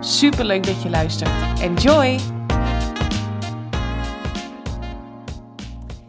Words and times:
Super 0.00 0.44
leuk 0.44 0.66
dat 0.66 0.82
je 0.82 0.90
luistert. 0.90 1.60
Enjoy! 1.60 2.18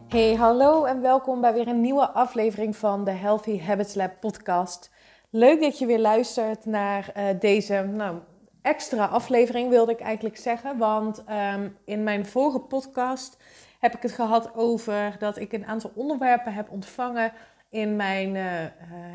Hey, 0.07 0.33
hallo 0.35 0.85
en 0.85 1.01
welkom 1.01 1.41
bij 1.41 1.53
weer 1.53 1.67
een 1.67 1.81
nieuwe 1.81 2.09
aflevering 2.09 2.75
van 2.75 3.03
de 3.03 3.11
Healthy 3.11 3.59
Habits 3.59 3.95
Lab 3.95 4.19
podcast. 4.19 4.91
Leuk 5.29 5.61
dat 5.61 5.79
je 5.79 5.85
weer 5.85 5.99
luistert 5.99 6.65
naar 6.65 7.13
uh, 7.17 7.23
deze 7.39 7.89
nou, 7.93 8.17
extra 8.61 9.05
aflevering, 9.05 9.69
wilde 9.69 9.91
ik 9.91 9.99
eigenlijk 9.99 10.37
zeggen. 10.37 10.77
Want 10.77 11.23
um, 11.53 11.77
in 11.85 12.03
mijn 12.03 12.25
vorige 12.25 12.59
podcast 12.59 13.37
heb 13.79 13.95
ik 13.95 14.01
het 14.01 14.11
gehad 14.11 14.55
over 14.55 15.15
dat 15.19 15.37
ik 15.37 15.53
een 15.53 15.65
aantal 15.65 15.91
onderwerpen 15.95 16.53
heb 16.53 16.71
ontvangen 16.71 17.31
in 17.69 17.95
mijn 17.95 18.35
uh, 18.35 18.63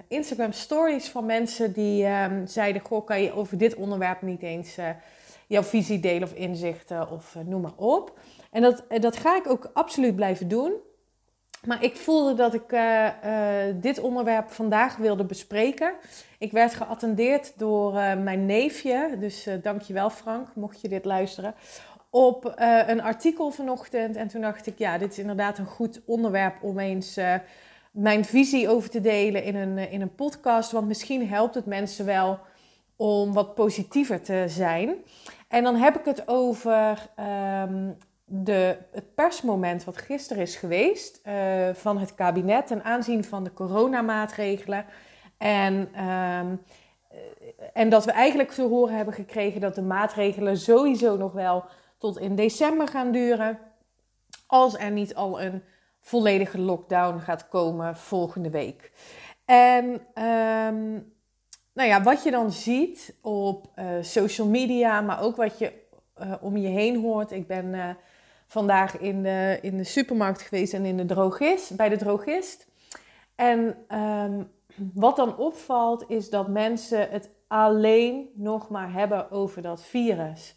Instagram 0.08 0.52
stories 0.52 1.08
van 1.08 1.26
mensen 1.26 1.72
die 1.72 2.06
um, 2.06 2.46
zeiden: 2.46 2.82
Goh, 2.82 3.06
kan 3.06 3.22
je 3.22 3.32
over 3.32 3.58
dit 3.58 3.74
onderwerp 3.74 4.22
niet 4.22 4.42
eens 4.42 4.78
uh, 4.78 4.88
jouw 5.46 5.62
visie 5.62 6.00
delen 6.00 6.28
of 6.28 6.34
inzichten 6.34 7.10
of 7.10 7.36
noem 7.44 7.60
maar 7.60 7.76
op. 7.76 8.18
En 8.50 8.62
dat, 8.62 8.84
dat 8.88 9.16
ga 9.16 9.36
ik 9.36 9.48
ook 9.48 9.70
absoluut 9.72 10.16
blijven 10.16 10.48
doen. 10.48 10.72
Maar 11.64 11.82
ik 11.82 11.96
voelde 11.96 12.34
dat 12.34 12.54
ik 12.54 12.76
dit 13.82 13.98
onderwerp 14.00 14.50
vandaag 14.50 14.96
wilde 14.96 15.24
bespreken. 15.24 15.92
Ik 16.38 16.52
werd 16.52 16.74
geattendeerd 16.74 17.58
door 17.58 17.92
mijn 18.18 18.46
neefje, 18.46 19.16
dus 19.18 19.48
dankjewel 19.62 20.10
Frank, 20.10 20.48
mocht 20.54 20.80
je 20.80 20.88
dit 20.88 21.04
luisteren 21.04 21.54
op 22.10 22.52
een 22.86 23.02
artikel 23.02 23.50
vanochtend. 23.50 24.16
En 24.16 24.28
toen 24.28 24.40
dacht 24.40 24.66
ik, 24.66 24.78
ja, 24.78 24.98
dit 24.98 25.10
is 25.10 25.18
inderdaad 25.18 25.58
een 25.58 25.66
goed 25.66 26.00
onderwerp 26.06 26.62
om 26.62 26.78
eens 26.78 27.18
mijn 27.94 28.24
visie 28.24 28.68
over 28.68 28.90
te 28.90 29.00
delen 29.00 29.44
in 29.44 29.56
een, 29.56 29.76
uh, 29.76 29.92
in 29.92 30.00
een 30.00 30.14
podcast. 30.14 30.72
Want 30.72 30.86
misschien 30.86 31.28
helpt 31.28 31.54
het 31.54 31.66
mensen 31.66 32.04
wel 32.04 32.38
om 32.96 33.32
wat 33.32 33.54
positiever 33.54 34.22
te 34.22 34.44
zijn. 34.46 34.94
En 35.48 35.62
dan 35.62 35.76
heb 35.76 35.98
ik 35.98 36.04
het 36.04 36.28
over 36.28 37.10
um, 37.62 37.96
de, 38.24 38.76
het 38.90 39.14
persmoment 39.14 39.84
wat 39.84 39.96
gisteren 39.96 40.42
is 40.42 40.56
geweest 40.56 41.20
van 41.72 41.98
het 41.98 42.14
kabinet 42.14 42.66
ten 42.66 42.84
aanzien 42.84 43.24
van 43.24 43.44
de 43.44 43.52
coronamaatregelen. 43.52 44.84
En, 45.38 46.04
um, 46.04 46.62
en 47.72 47.88
dat 47.88 48.04
we 48.04 48.12
eigenlijk 48.12 48.50
te 48.50 48.62
horen 48.62 48.96
hebben 48.96 49.14
gekregen 49.14 49.60
dat 49.60 49.74
de 49.74 49.82
maatregelen 49.82 50.56
sowieso 50.56 51.16
nog 51.16 51.32
wel 51.32 51.64
tot 51.98 52.18
in 52.18 52.34
december 52.34 52.88
gaan 52.88 53.12
duren. 53.12 53.58
Als 54.46 54.78
er 54.78 54.90
niet 54.90 55.14
al 55.14 55.40
een 55.40 55.62
volledige 56.04 56.58
lockdown 56.58 57.18
gaat 57.18 57.48
komen 57.48 57.96
volgende 57.96 58.50
week. 58.50 58.92
En 59.44 59.84
um, 60.24 61.12
nou 61.72 61.88
ja, 61.88 62.02
wat 62.02 62.22
je 62.22 62.30
dan 62.30 62.52
ziet 62.52 63.14
op 63.20 63.66
uh, 63.76 63.84
social 64.00 64.46
media, 64.46 65.00
maar 65.00 65.22
ook 65.22 65.36
wat 65.36 65.58
je 65.58 65.72
uh, 66.20 66.32
om 66.40 66.56
je 66.56 66.68
heen 66.68 67.00
hoort. 67.00 67.30
Ik 67.32 67.46
ben 67.46 67.66
uh, 67.66 67.88
vandaag 68.46 68.98
in 68.98 69.22
de, 69.22 69.58
in 69.62 69.76
de 69.76 69.84
supermarkt 69.84 70.42
geweest 70.42 70.72
en 70.72 70.84
in 70.84 70.96
de 70.96 71.04
drogist, 71.04 71.76
bij 71.76 71.88
de 71.88 71.96
drogist. 71.96 72.66
En 73.34 73.76
um, 73.98 74.50
wat 74.94 75.16
dan 75.16 75.36
opvalt 75.36 76.04
is 76.08 76.30
dat 76.30 76.48
mensen 76.48 77.10
het 77.10 77.30
alleen 77.48 78.30
nog 78.34 78.68
maar 78.68 78.92
hebben 78.92 79.30
over 79.30 79.62
dat 79.62 79.82
virus. 79.82 80.56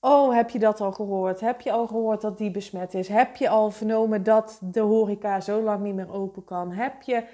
Oh, 0.00 0.34
heb 0.34 0.50
je 0.50 0.58
dat 0.58 0.80
al 0.80 0.92
gehoord? 0.92 1.40
Heb 1.40 1.60
je 1.60 1.72
al 1.72 1.86
gehoord 1.86 2.20
dat 2.20 2.38
die 2.38 2.50
besmet 2.50 2.94
is? 2.94 3.08
Heb 3.08 3.36
je 3.36 3.48
al 3.48 3.70
vernomen 3.70 4.22
dat 4.22 4.58
de 4.62 4.80
horeca 4.80 5.40
zo 5.40 5.62
lang 5.62 5.80
niet 5.80 5.94
meer 5.94 6.12
open 6.12 6.44
kan? 6.44 6.72
Heb 6.72 7.02
je 7.02 7.24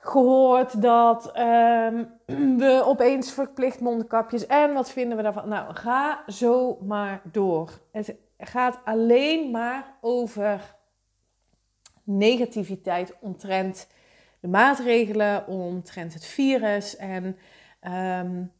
gehoord 0.00 0.82
dat 0.82 1.38
um, 1.38 2.08
we 2.62 2.82
opeens 2.84 3.32
verplicht 3.32 3.80
mondkapjes 3.80 4.46
en 4.46 4.72
wat 4.72 4.90
vinden 4.90 5.16
we 5.16 5.22
daarvan? 5.22 5.48
Nou, 5.48 5.74
ga 5.74 6.22
zo 6.26 6.78
maar 6.82 7.20
door. 7.32 7.70
Het 7.90 8.14
gaat 8.38 8.78
alleen 8.84 9.50
maar 9.50 9.96
over 10.00 10.74
negativiteit 12.02 13.16
omtrent 13.20 13.88
de 14.40 14.48
maatregelen, 14.48 15.46
omtrent 15.46 16.14
het 16.14 16.24
virus 16.24 16.96
en 16.96 17.36
um, 18.20 18.52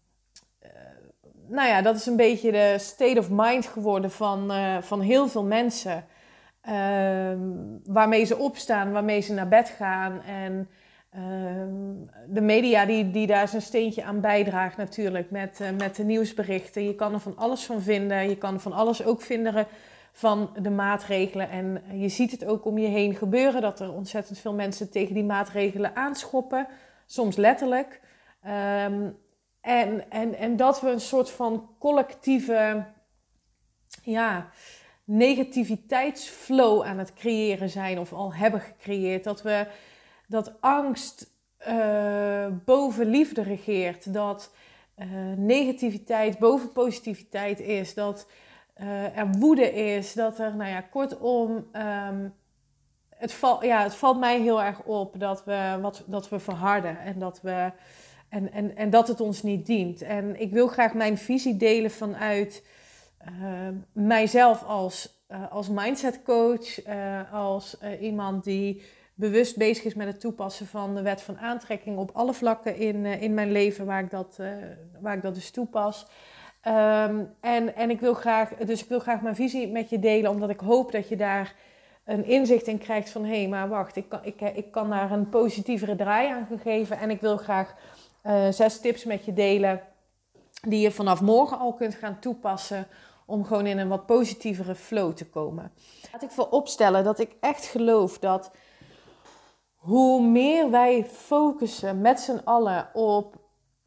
nou 1.48 1.68
ja, 1.68 1.82
dat 1.82 1.96
is 1.96 2.06
een 2.06 2.16
beetje 2.16 2.52
de 2.52 2.74
state 2.78 3.18
of 3.18 3.28
mind 3.30 3.66
geworden 3.66 4.10
van, 4.10 4.52
uh, 4.52 4.76
van 4.80 5.00
heel 5.00 5.28
veel 5.28 5.44
mensen. 5.44 6.04
Uh, 6.68 6.72
waarmee 7.84 8.24
ze 8.24 8.36
opstaan, 8.36 8.92
waarmee 8.92 9.20
ze 9.20 9.32
naar 9.32 9.48
bed 9.48 9.68
gaan. 9.68 10.22
En 10.22 10.68
uh, 11.14 11.22
de 12.26 12.40
media 12.40 12.84
die, 12.84 13.10
die 13.10 13.26
daar 13.26 13.48
zijn 13.48 13.62
steentje 13.62 14.04
aan 14.04 14.20
bijdraagt 14.20 14.76
natuurlijk 14.76 15.30
met, 15.30 15.58
uh, 15.62 15.68
met 15.78 15.96
de 15.96 16.04
nieuwsberichten. 16.04 16.84
Je 16.84 16.94
kan 16.94 17.12
er 17.12 17.20
van 17.20 17.36
alles 17.36 17.64
van 17.64 17.82
vinden. 17.82 18.28
Je 18.28 18.36
kan 18.36 18.60
van 18.60 18.72
alles 18.72 19.04
ook 19.04 19.20
vinden 19.20 19.66
van 20.12 20.50
de 20.62 20.70
maatregelen. 20.70 21.50
En 21.50 21.82
je 21.92 22.08
ziet 22.08 22.30
het 22.30 22.44
ook 22.44 22.64
om 22.64 22.78
je 22.78 22.88
heen 22.88 23.14
gebeuren 23.14 23.60
dat 23.60 23.80
er 23.80 23.92
ontzettend 23.92 24.38
veel 24.38 24.54
mensen 24.54 24.90
tegen 24.90 25.14
die 25.14 25.24
maatregelen 25.24 25.96
aanschoppen. 25.96 26.66
Soms 27.06 27.36
letterlijk. 27.36 28.00
Um, 28.86 29.16
en, 29.66 30.10
en, 30.10 30.34
en 30.34 30.56
dat 30.56 30.80
we 30.80 30.90
een 30.90 31.00
soort 31.00 31.30
van 31.30 31.68
collectieve 31.78 32.84
ja, 34.02 34.50
negativiteitsflow 35.04 36.82
aan 36.82 36.98
het 36.98 37.12
creëren 37.12 37.70
zijn 37.70 37.98
of 37.98 38.12
al 38.12 38.34
hebben 38.34 38.60
gecreëerd. 38.60 39.24
Dat, 39.24 39.42
we, 39.42 39.66
dat 40.28 40.60
angst 40.60 41.30
uh, 41.68 42.46
boven 42.64 43.06
liefde 43.06 43.42
regeert. 43.42 44.12
Dat 44.12 44.52
uh, 44.96 45.06
negativiteit 45.36 46.38
boven 46.38 46.72
positiviteit 46.72 47.60
is. 47.60 47.94
Dat 47.94 48.26
uh, 48.76 49.18
er 49.18 49.30
woede 49.38 49.72
is. 49.72 50.12
Dat 50.12 50.38
er, 50.38 50.56
nou 50.56 50.70
ja, 50.70 50.80
kortom. 50.80 51.66
Um, 51.72 52.34
het, 53.08 53.40
ja, 53.60 53.82
het 53.82 53.94
valt 53.94 54.18
mij 54.18 54.40
heel 54.40 54.62
erg 54.62 54.82
op 54.82 55.20
dat 55.20 55.44
we, 55.44 55.78
wat, 55.80 56.04
dat 56.06 56.28
we 56.28 56.38
verharden 56.38 56.98
en 56.98 57.18
dat 57.18 57.40
we 57.40 57.72
en, 58.28 58.52
en, 58.52 58.76
en 58.76 58.90
dat 58.90 59.08
het 59.08 59.20
ons 59.20 59.42
niet 59.42 59.66
dient. 59.66 60.02
En 60.02 60.40
ik 60.40 60.50
wil 60.50 60.66
graag 60.66 60.94
mijn 60.94 61.18
visie 61.18 61.56
delen 61.56 61.90
vanuit 61.90 62.64
uh, 63.28 63.68
mijzelf 63.92 64.64
als, 64.64 65.24
uh, 65.28 65.52
als 65.52 65.68
mindset 65.68 66.22
coach, 66.22 66.86
uh, 66.86 67.32
als 67.32 67.76
iemand 68.00 68.44
die 68.44 68.82
bewust 69.14 69.56
bezig 69.56 69.84
is 69.84 69.94
met 69.94 70.06
het 70.06 70.20
toepassen 70.20 70.66
van 70.66 70.94
de 70.94 71.02
wet 71.02 71.22
van 71.22 71.38
aantrekking 71.38 71.98
op 71.98 72.10
alle 72.12 72.34
vlakken 72.34 72.76
in, 72.76 73.04
in 73.04 73.34
mijn 73.34 73.52
leven 73.52 73.86
waar 73.86 74.02
ik 74.02 74.10
dat, 74.10 74.40
waar 75.00 75.16
ik 75.16 75.22
dat 75.22 75.34
dus 75.34 75.50
toepas. 75.50 76.06
Um, 76.66 77.34
en, 77.40 77.76
en 77.76 77.90
ik 77.90 78.00
wil 78.00 78.14
graag, 78.14 78.54
dus 78.54 78.82
ik 78.82 78.88
wil 78.88 78.98
graag 78.98 79.20
mijn 79.20 79.34
visie 79.34 79.68
met 79.68 79.90
je 79.90 79.98
delen, 79.98 80.30
omdat 80.30 80.50
ik 80.50 80.60
hoop 80.60 80.92
dat 80.92 81.08
je 81.08 81.16
daar 81.16 81.54
een 82.04 82.24
inzicht 82.24 82.66
in 82.66 82.78
krijgt 82.78 83.10
van 83.10 83.24
hé, 83.24 83.38
hey, 83.38 83.48
maar 83.48 83.68
wacht, 83.68 83.96
ik 83.96 84.08
kan, 84.08 84.20
ik, 84.22 84.40
ik 84.40 84.70
kan 84.70 84.90
daar 84.90 85.10
een 85.10 85.28
positievere 85.28 85.96
draai 85.96 86.28
aan 86.28 86.48
geven 86.62 86.98
en 86.98 87.10
ik 87.10 87.20
wil 87.20 87.36
graag 87.36 87.74
uh, 88.26 88.48
zes 88.50 88.80
tips 88.80 89.04
met 89.04 89.24
je 89.24 89.32
delen 89.32 89.80
die 90.62 90.80
je 90.80 90.90
vanaf 90.90 91.20
morgen 91.20 91.58
al 91.58 91.72
kunt 91.72 91.94
gaan 91.94 92.18
toepassen 92.18 92.86
om 93.26 93.44
gewoon 93.44 93.66
in 93.66 93.78
een 93.78 93.88
wat 93.88 94.06
positievere 94.06 94.74
flow 94.74 95.12
te 95.12 95.26
komen. 95.26 95.72
Laat 96.12 96.22
ik 96.22 96.30
vooropstellen 96.30 97.04
dat 97.04 97.18
ik 97.18 97.36
echt 97.40 97.64
geloof 97.64 98.18
dat 98.18 98.50
hoe 99.74 100.22
meer 100.22 100.70
wij 100.70 101.04
focussen 101.04 102.00
met 102.00 102.20
z'n 102.20 102.40
allen 102.44 102.88
op 102.94 103.36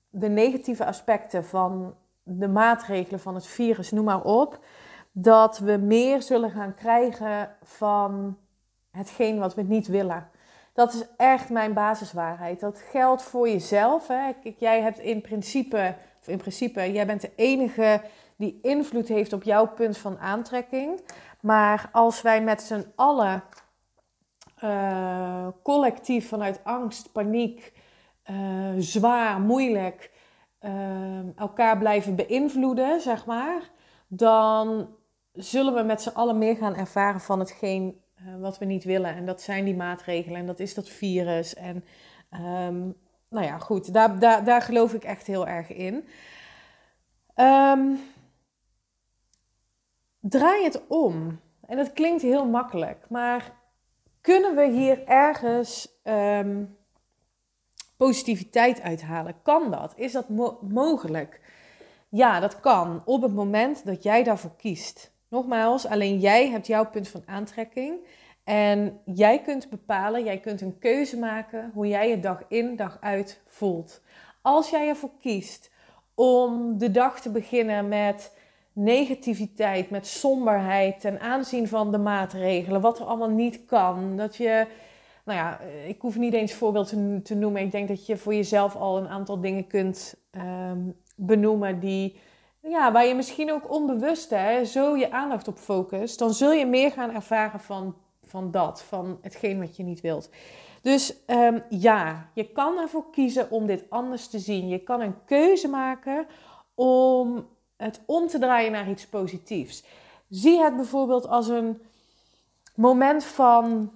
de 0.09 0.29
negatieve 0.29 0.85
aspecten 0.85 1.45
van 1.45 1.95
de 2.23 2.47
maatregelen 2.47 3.19
van 3.19 3.35
het 3.35 3.45
virus, 3.47 3.91
noem 3.91 4.05
maar 4.05 4.23
op, 4.23 4.59
dat 5.11 5.57
we 5.57 5.77
meer 5.77 6.21
zullen 6.21 6.51
gaan 6.51 6.75
krijgen 6.75 7.55
van 7.63 8.37
hetgeen 8.91 9.39
wat 9.39 9.55
we 9.55 9.61
niet 9.61 9.87
willen. 9.87 10.29
Dat 10.79 10.93
is 10.93 11.03
echt 11.17 11.49
mijn 11.49 11.73
basiswaarheid. 11.73 12.59
Dat 12.59 12.81
geldt 12.91 13.21
voor 13.21 13.49
jezelf. 13.49 14.07
Hè. 14.07 14.31
Jij 14.57 14.81
hebt 14.81 14.99
in 14.99 15.21
principe, 15.21 15.95
of 16.19 16.27
in 16.27 16.37
principe, 16.37 16.91
jij 16.91 17.05
bent 17.05 17.21
de 17.21 17.31
enige 17.35 18.01
die 18.35 18.59
invloed 18.61 19.07
heeft 19.07 19.33
op 19.33 19.43
jouw 19.43 19.67
punt 19.67 19.97
van 19.97 20.19
aantrekking. 20.19 21.01
Maar 21.41 21.89
als 21.91 22.21
wij 22.21 22.41
met 22.41 22.61
z'n 22.61 22.85
allen 22.95 23.43
uh, 24.63 25.47
collectief 25.63 26.27
vanuit 26.27 26.59
angst, 26.63 27.11
paniek, 27.11 27.73
uh, 28.31 28.35
zwaar, 28.77 29.39
moeilijk 29.39 30.11
uh, 30.61 31.37
elkaar 31.37 31.77
blijven 31.77 32.15
beïnvloeden, 32.15 33.01
zeg 33.01 33.25
maar. 33.25 33.69
dan 34.07 34.87
zullen 35.33 35.73
we 35.73 35.81
met 35.81 36.01
z'n 36.01 36.15
allen 36.15 36.37
meer 36.37 36.55
gaan 36.55 36.75
ervaren 36.75 37.21
van 37.21 37.39
hetgeen 37.39 38.01
wat 38.39 38.57
we 38.57 38.65
niet 38.65 38.83
willen. 38.83 39.15
En 39.15 39.25
dat 39.25 39.41
zijn 39.41 39.65
die 39.65 39.75
maatregelen 39.75 40.39
en 40.39 40.45
dat 40.45 40.59
is 40.59 40.73
dat 40.73 40.89
virus. 40.89 41.55
En 41.55 41.83
ehm, 42.29 42.79
nou 43.29 43.45
ja, 43.45 43.57
goed, 43.57 43.93
daar, 43.93 44.19
daar, 44.19 44.43
daar 44.43 44.61
geloof 44.61 44.93
ik 44.93 45.03
echt 45.03 45.27
heel 45.27 45.47
erg 45.47 45.69
in. 45.69 46.07
Um, 47.35 47.99
draai 50.19 50.63
het 50.63 50.87
om. 50.87 51.39
En 51.65 51.77
dat 51.77 51.93
klinkt 51.93 52.21
heel 52.21 52.45
makkelijk, 52.45 53.05
maar 53.09 53.51
kunnen 54.21 54.55
we 54.55 54.69
hier 54.69 55.07
ergens 55.07 55.99
um, 56.03 56.77
positiviteit 57.97 58.81
uithalen? 58.81 59.41
Kan 59.41 59.71
dat? 59.71 59.93
Is 59.95 60.11
dat 60.11 60.29
mo 60.29 60.59
mogelijk? 60.61 61.41
Ja, 62.09 62.39
dat 62.39 62.59
kan 62.59 63.01
op 63.05 63.21
het 63.21 63.33
moment 63.33 63.85
dat 63.85 64.03
jij 64.03 64.23
daarvoor 64.23 64.55
kiest. 64.57 65.11
Nogmaals, 65.29 65.87
alleen 65.87 66.19
jij 66.19 66.49
hebt 66.49 66.67
jouw 66.67 66.89
punt 66.89 67.07
van 67.07 67.23
aantrekking. 67.25 68.05
En 68.43 68.99
jij 69.05 69.41
kunt 69.41 69.69
bepalen, 69.69 70.23
jij 70.23 70.39
kunt 70.39 70.61
een 70.61 70.79
keuze 70.79 71.17
maken 71.17 71.71
hoe 71.73 71.87
jij 71.87 72.09
je 72.09 72.19
dag 72.19 72.43
in, 72.47 72.75
dag 72.75 72.97
uit 73.01 73.41
voelt. 73.47 74.01
Als 74.41 74.69
jij 74.69 74.87
ervoor 74.87 75.11
kiest 75.19 75.71
om 76.15 76.77
de 76.77 76.91
dag 76.91 77.21
te 77.21 77.31
beginnen 77.31 77.87
met 77.87 78.37
negativiteit, 78.73 79.89
met 79.89 80.07
somberheid 80.07 80.99
ten 80.99 81.19
aanzien 81.19 81.67
van 81.67 81.91
de 81.91 81.97
maatregelen, 81.97 82.81
wat 82.81 82.99
er 82.99 83.05
allemaal 83.05 83.29
niet 83.29 83.65
kan. 83.65 84.17
Dat 84.17 84.35
je, 84.35 84.65
nou 85.25 85.39
ja, 85.39 85.59
ik 85.87 86.01
hoef 86.01 86.17
niet 86.17 86.33
eens 86.33 86.53
voorbeeld 86.53 86.87
te, 87.23 87.35
noemen. 87.35 87.61
Ik 87.61 87.71
denk 87.71 87.87
dat 87.87 88.05
je 88.05 88.17
voor 88.17 88.33
jezelf 88.33 88.75
al 88.75 88.97
een 88.97 89.07
aantal 89.07 89.41
dingen 89.41 89.67
kunt 89.67 90.15
ehm, 90.31 90.79
benoemen 91.15 91.79
die, 91.79 92.19
ja, 92.61 92.91
waar 92.91 93.05
je 93.05 93.15
misschien 93.15 93.51
ook 93.51 93.71
onbewust 93.71 94.29
hè, 94.29 94.65
zo 94.65 94.97
je 94.97 95.11
aandacht 95.11 95.47
op 95.47 95.57
focust. 95.57 96.19
Dan 96.19 96.33
zul 96.33 96.51
je 96.51 96.65
meer 96.65 96.91
gaan 96.91 97.11
ervaren 97.13 97.59
van, 97.59 97.95
van 98.23 98.51
dat, 98.51 98.81
van 98.81 99.17
hetgeen 99.21 99.59
wat 99.59 99.75
je 99.75 99.83
niet 99.83 100.01
wilt. 100.01 100.29
Dus 100.81 101.15
um, 101.27 101.63
ja, 101.69 102.29
je 102.33 102.51
kan 102.51 102.77
ervoor 102.77 103.09
kiezen 103.11 103.51
om 103.51 103.65
dit 103.65 103.83
anders 103.89 104.27
te 104.27 104.39
zien. 104.39 104.67
Je 104.67 104.79
kan 104.79 105.01
een 105.01 105.25
keuze 105.25 105.67
maken 105.67 106.27
om 106.75 107.47
het 107.77 108.01
om 108.05 108.27
te 108.27 108.39
draaien 108.39 108.71
naar 108.71 108.89
iets 108.89 109.07
positiefs. 109.07 109.83
Zie 110.29 110.59
het 110.59 110.75
bijvoorbeeld 110.75 111.27
als 111.27 111.47
een 111.47 111.81
moment 112.75 113.23
van 113.23 113.91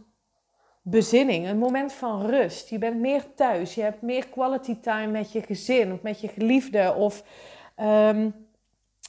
bezinning, 0.82 1.48
een 1.48 1.58
moment 1.58 1.94
van 1.94 2.26
rust. 2.26 2.70
Je 2.70 2.78
bent 2.78 3.00
meer 3.00 3.34
thuis, 3.36 3.76
je 3.76 3.82
hebt 3.82 4.02
meer 4.02 4.28
quality 4.28 4.80
time 4.80 5.08
met 5.08 5.32
je 5.32 5.42
gezin 5.42 5.94
of 5.94 6.02
met 6.02 6.22
je 6.22 6.28
geliefde. 6.28 6.94
Of 6.94 7.24
um, 7.80 8.43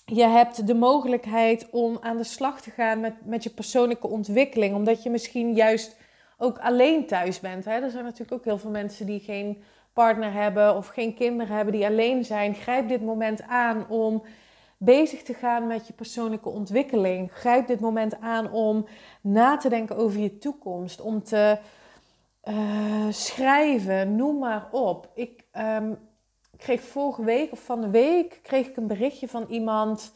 je 0.04 0.24
hebt 0.24 0.66
de 0.66 0.74
mogelijkheid 0.74 1.70
om 1.70 1.98
aan 2.00 2.16
de 2.16 2.24
slag 2.24 2.60
te 2.60 2.70
gaan 2.70 3.00
met, 3.00 3.14
met 3.24 3.42
je 3.42 3.50
persoonlijke 3.50 4.08
ontwikkeling, 4.08 4.74
omdat 4.74 5.02
je 5.02 5.10
misschien 5.10 5.54
juist 5.54 5.96
ook 6.38 6.58
alleen 6.58 7.06
thuis 7.06 7.40
bent. 7.40 7.64
Hè? 7.64 7.72
Er 7.72 7.90
zijn 7.90 8.04
natuurlijk 8.04 8.32
ook 8.32 8.44
heel 8.44 8.58
veel 8.58 8.70
mensen 8.70 9.06
die 9.06 9.20
geen 9.20 9.62
partner 9.92 10.32
hebben 10.32 10.76
of 10.76 10.86
geen 10.86 11.14
kinderen 11.14 11.56
hebben, 11.56 11.74
die 11.74 11.86
alleen 11.86 12.24
zijn. 12.24 12.54
Grijp 12.54 12.88
dit 12.88 13.02
moment 13.02 13.42
aan 13.42 13.88
om 13.88 14.22
bezig 14.78 15.22
te 15.22 15.34
gaan 15.34 15.66
met 15.66 15.86
je 15.86 15.92
persoonlijke 15.92 16.48
ontwikkeling. 16.48 17.32
Grijp 17.32 17.66
dit 17.66 17.80
moment 17.80 18.20
aan 18.20 18.52
om 18.52 18.86
na 19.20 19.56
te 19.56 19.68
denken 19.68 19.96
over 19.96 20.20
je 20.20 20.38
toekomst, 20.38 21.00
om 21.00 21.22
te 21.22 21.58
uh, 22.44 23.06
schrijven, 23.10 24.16
noem 24.16 24.38
maar 24.38 24.68
op. 24.70 25.08
Ik 25.14 25.44
um, 25.56 25.98
kreeg 26.56 26.82
vorige 26.82 27.24
week 27.24 27.52
of 27.52 27.60
van 27.60 27.80
de 27.80 27.90
week 27.90 28.40
kreeg 28.42 28.66
ik 28.66 28.76
een 28.76 28.86
berichtje 28.86 29.28
van 29.28 29.46
iemand. 29.48 30.12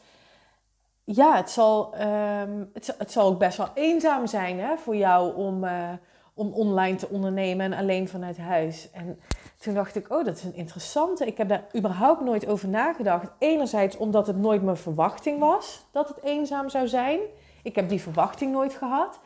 Ja, 1.03 1.35
het 1.35 1.49
zal, 1.49 1.93
um, 2.01 2.69
het, 2.73 2.95
het, 2.97 3.11
zal 3.11 3.27
ook 3.27 3.39
best 3.39 3.57
wel 3.57 3.69
eenzaam 3.73 4.27
zijn 4.27 4.59
hè, 4.59 4.77
voor 4.77 4.95
jou 4.95 5.35
om, 5.35 5.63
uh, 5.63 5.89
om 6.33 6.53
online 6.53 6.97
te 6.97 7.09
ondernemen 7.09 7.65
en 7.65 7.79
alleen 7.79 8.07
vanuit 8.07 8.37
huis. 8.37 8.91
En 8.91 9.19
toen 9.59 9.73
dacht 9.73 9.95
ik, 9.95 10.11
oh, 10.11 10.25
dat 10.25 10.35
is 10.35 10.43
een 10.43 10.55
interessante. 10.55 11.25
Ik 11.25 11.37
heb 11.37 11.49
daar 11.49 11.65
überhaupt 11.75 12.21
nooit 12.21 12.47
over 12.47 12.67
nagedacht. 12.67 13.31
Enerzijds 13.39 13.97
omdat 13.97 14.27
het 14.27 14.37
nooit 14.37 14.63
mijn 14.63 14.77
verwachting 14.77 15.39
was 15.39 15.85
dat 15.91 16.07
het 16.07 16.23
eenzaam 16.23 16.69
zou 16.69 16.87
zijn. 16.87 17.19
Ik 17.63 17.75
heb 17.75 17.89
die 17.89 18.01
verwachting 18.01 18.51
nooit 18.51 18.73
gehad. 18.73 19.19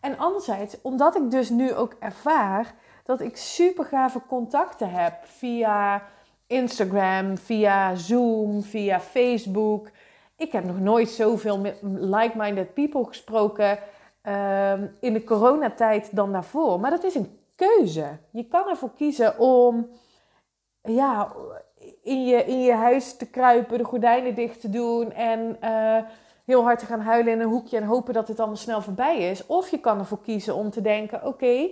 En 0.00 0.18
anderzijds 0.18 0.76
omdat 0.82 1.16
ik 1.16 1.30
dus 1.30 1.50
nu 1.50 1.74
ook 1.74 1.96
ervaar 2.00 2.74
dat 3.04 3.20
ik 3.20 3.36
super 3.36 3.84
gave 3.84 4.20
contacten 4.28 4.90
heb 4.90 5.14
via 5.22 6.02
Instagram, 6.50 7.38
via 7.38 7.94
Zoom, 7.94 8.62
via 8.62 9.00
Facebook. 9.00 9.90
Ik 10.36 10.52
heb 10.52 10.64
nog 10.64 10.80
nooit 10.80 11.08
zoveel 11.08 11.60
like-minded 11.82 12.74
people 12.74 13.04
gesproken 13.04 13.78
uh, 14.24 14.72
in 15.00 15.12
de 15.12 15.24
coronatijd 15.24 16.16
dan 16.16 16.32
daarvoor. 16.32 16.80
Maar 16.80 16.90
dat 16.90 17.04
is 17.04 17.14
een 17.14 17.38
keuze. 17.56 18.18
Je 18.30 18.44
kan 18.44 18.68
ervoor 18.68 18.90
kiezen 18.96 19.38
om 19.38 19.88
ja, 20.82 21.32
in, 22.02 22.26
je, 22.26 22.44
in 22.44 22.62
je 22.62 22.72
huis 22.72 23.16
te 23.16 23.30
kruipen, 23.30 23.78
de 23.78 23.84
gordijnen 23.84 24.34
dicht 24.34 24.60
te 24.60 24.70
doen 24.70 25.12
en 25.12 25.56
uh, 25.64 25.98
heel 26.44 26.62
hard 26.62 26.78
te 26.78 26.86
gaan 26.86 27.00
huilen 27.00 27.32
in 27.32 27.40
een 27.40 27.48
hoekje 27.48 27.76
en 27.76 27.84
hopen 27.84 28.14
dat 28.14 28.28
het 28.28 28.38
allemaal 28.38 28.56
snel 28.56 28.82
voorbij 28.82 29.30
is. 29.30 29.46
Of 29.46 29.70
je 29.70 29.78
kan 29.78 29.98
ervoor 29.98 30.22
kiezen 30.22 30.54
om 30.54 30.70
te 30.70 30.80
denken: 30.80 31.26
oké, 31.26 31.70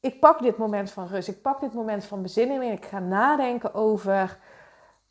ik 0.00 0.20
pak 0.20 0.42
dit 0.42 0.56
moment 0.56 0.90
van 0.90 1.06
rust, 1.06 1.28
ik 1.28 1.42
pak 1.42 1.60
dit 1.60 1.72
moment 1.72 2.04
van 2.04 2.22
bezinning 2.22 2.62
en 2.62 2.72
ik 2.72 2.84
ga 2.84 2.98
nadenken 2.98 3.74
over 3.74 4.38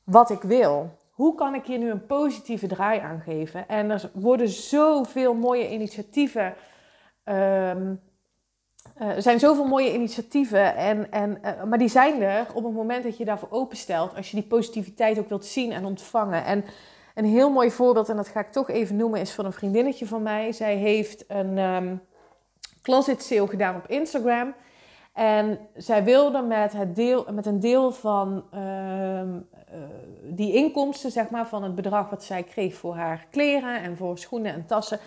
wat 0.03 0.30
ik 0.30 0.41
wil. 0.41 0.97
Hoe 1.12 1.36
kan 1.36 1.56
ik 1.56 1.65
hier 1.65 1.77
nu 1.77 1.89
een 1.89 2.06
positieve 2.06 2.68
draai 2.68 3.00
aan 3.00 3.19
geven? 3.19 3.68
En 3.68 3.89
er 3.89 4.12
worden 4.13 4.50
zoveel 4.50 5.33
mooie 5.33 5.69
initiatieven 5.69 6.53
um, 7.25 8.01
uh, 8.97 9.07
er 9.15 9.21
zijn 9.21 9.39
zoveel 9.39 9.65
mooie 9.65 9.94
initiatieven, 9.94 10.75
en, 10.75 11.12
en, 11.12 11.39
uh, 11.44 11.63
maar 11.63 11.77
die 11.77 11.88
zijn 11.88 12.21
er 12.21 12.47
op 12.53 12.63
het 12.63 12.74
moment 12.74 13.03
dat 13.03 13.18
je 13.18 13.25
daarvoor 13.25 13.51
openstelt, 13.51 14.15
als 14.15 14.31
je 14.31 14.38
die 14.38 14.47
positiviteit 14.47 15.19
ook 15.19 15.30
wilt 15.30 15.45
zien 15.45 15.71
en 15.71 15.85
ontvangen. 15.85 16.45
En 16.45 16.65
een 17.15 17.25
heel 17.25 17.50
mooi 17.50 17.71
voorbeeld, 17.71 18.09
en 18.09 18.15
dat 18.15 18.27
ga 18.27 18.39
ik 18.39 18.51
toch 18.51 18.69
even 18.69 18.95
noemen, 18.95 19.19
is 19.19 19.31
van 19.31 19.45
een 19.45 19.53
vriendinnetje 19.53 20.07
van 20.07 20.24
mij. 20.24 20.51
Zij 20.51 20.75
heeft 20.75 21.24
een 21.27 21.57
um, 21.57 22.01
closet 22.81 23.24
sale 23.24 23.47
gedaan 23.47 23.75
op 23.75 23.88
Instagram. 23.88 24.53
En 25.19 25.60
zij 25.75 26.04
wilde 26.04 26.42
met, 26.42 26.74
het 26.74 26.95
deel, 26.95 27.25
met 27.31 27.45
een 27.45 27.60
deel 27.60 27.92
van 27.92 28.44
uh, 28.54 29.21
die 30.24 30.54
inkomsten, 30.54 31.11
zeg 31.11 31.30
maar, 31.30 31.47
van 31.47 31.64
het 31.64 31.76
bedrag 31.76 32.09
wat 32.09 32.23
zij 32.23 32.44
kreeg 32.44 32.76
voor 32.76 32.95
haar 32.95 33.28
kleren 33.31 33.81
en 33.81 33.97
voor 33.97 34.18
schoenen 34.18 34.54
en 34.54 34.66
tassen, 34.66 34.99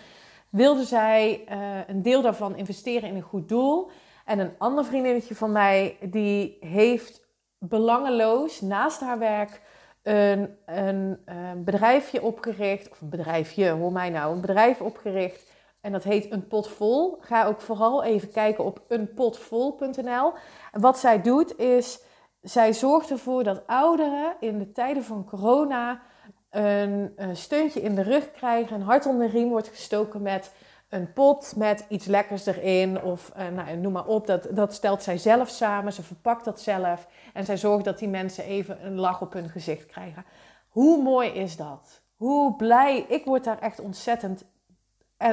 wilde 0.49 0.83
zij 0.83 1.45
uh, 1.51 1.57
een 1.87 2.01
deel 2.01 2.21
daarvan 2.21 2.55
investeren 2.55 3.09
in 3.09 3.15
een 3.15 3.21
goed 3.21 3.49
doel. 3.49 3.89
En 4.25 4.39
een 4.39 4.51
ander 4.57 4.85
vriendinnetje 4.85 5.35
van 5.35 5.51
mij, 5.51 5.97
die 6.01 6.57
heeft 6.59 7.27
belangeloos 7.57 8.61
naast 8.61 8.99
haar 8.99 9.19
werk 9.19 9.61
een, 10.03 10.57
een, 10.65 11.21
een 11.25 11.63
bedrijfje 11.63 12.21
opgericht. 12.21 12.89
Of 12.89 13.01
een 13.01 13.09
bedrijfje, 13.09 13.69
hoor 13.69 13.91
mij 13.91 14.09
nou, 14.09 14.33
een 14.33 14.41
bedrijf 14.41 14.81
opgericht. 14.81 15.52
En 15.83 15.91
dat 15.91 16.03
heet 16.03 16.31
Een 16.31 16.47
Pot 16.47 16.67
Vol. 16.67 17.17
Ga 17.21 17.45
ook 17.45 17.61
vooral 17.61 18.03
even 18.03 18.31
kijken 18.31 18.63
op 18.63 18.81
eenpotvol.nl. 18.87 20.33
En 20.71 20.81
wat 20.81 20.99
zij 20.99 21.21
doet 21.21 21.57
is, 21.59 21.99
zij 22.41 22.73
zorgt 22.73 23.09
ervoor 23.09 23.43
dat 23.43 23.67
ouderen 23.67 24.35
in 24.39 24.59
de 24.59 24.71
tijden 24.71 25.03
van 25.03 25.25
corona 25.25 26.01
een, 26.49 27.13
steuntje 27.33 27.81
in 27.81 27.95
de 27.95 28.01
rug 28.01 28.31
krijgen, 28.31 28.75
een 28.75 28.81
hart 28.81 29.05
onder 29.05 29.27
de 29.27 29.33
riem 29.33 29.49
wordt 29.49 29.67
gestoken 29.67 30.21
met 30.21 30.51
een 30.89 31.13
pot 31.13 31.53
met 31.55 31.85
iets 31.89 32.05
lekkers 32.05 32.45
erin 32.45 33.01
of 33.01 33.31
uh, 33.37 33.47
nou, 33.47 33.77
noem 33.77 33.91
maar 33.91 34.05
op. 34.05 34.27
Dat, 34.27 34.47
dat 34.51 34.73
stelt 34.73 35.03
zij 35.03 35.17
zelf 35.17 35.49
samen, 35.49 35.93
ze 35.93 36.03
verpakt 36.03 36.45
dat 36.45 36.61
zelf 36.61 37.07
en 37.33 37.45
zij 37.45 37.57
zorgt 37.57 37.85
dat 37.85 37.99
die 37.99 38.09
mensen 38.09 38.43
even 38.43 38.85
een 38.85 38.99
lach 38.99 39.21
op 39.21 39.33
hun 39.33 39.49
gezicht 39.49 39.85
krijgen. 39.85 40.25
Hoe 40.69 41.01
mooi 41.01 41.29
is 41.29 41.55
dat? 41.57 42.01
Hoe 42.15 42.55
blij, 42.55 43.05
ik 43.07 43.25
word 43.25 43.43
daar 43.43 43.59
echt 43.59 43.79
ontzettend, 43.79 44.43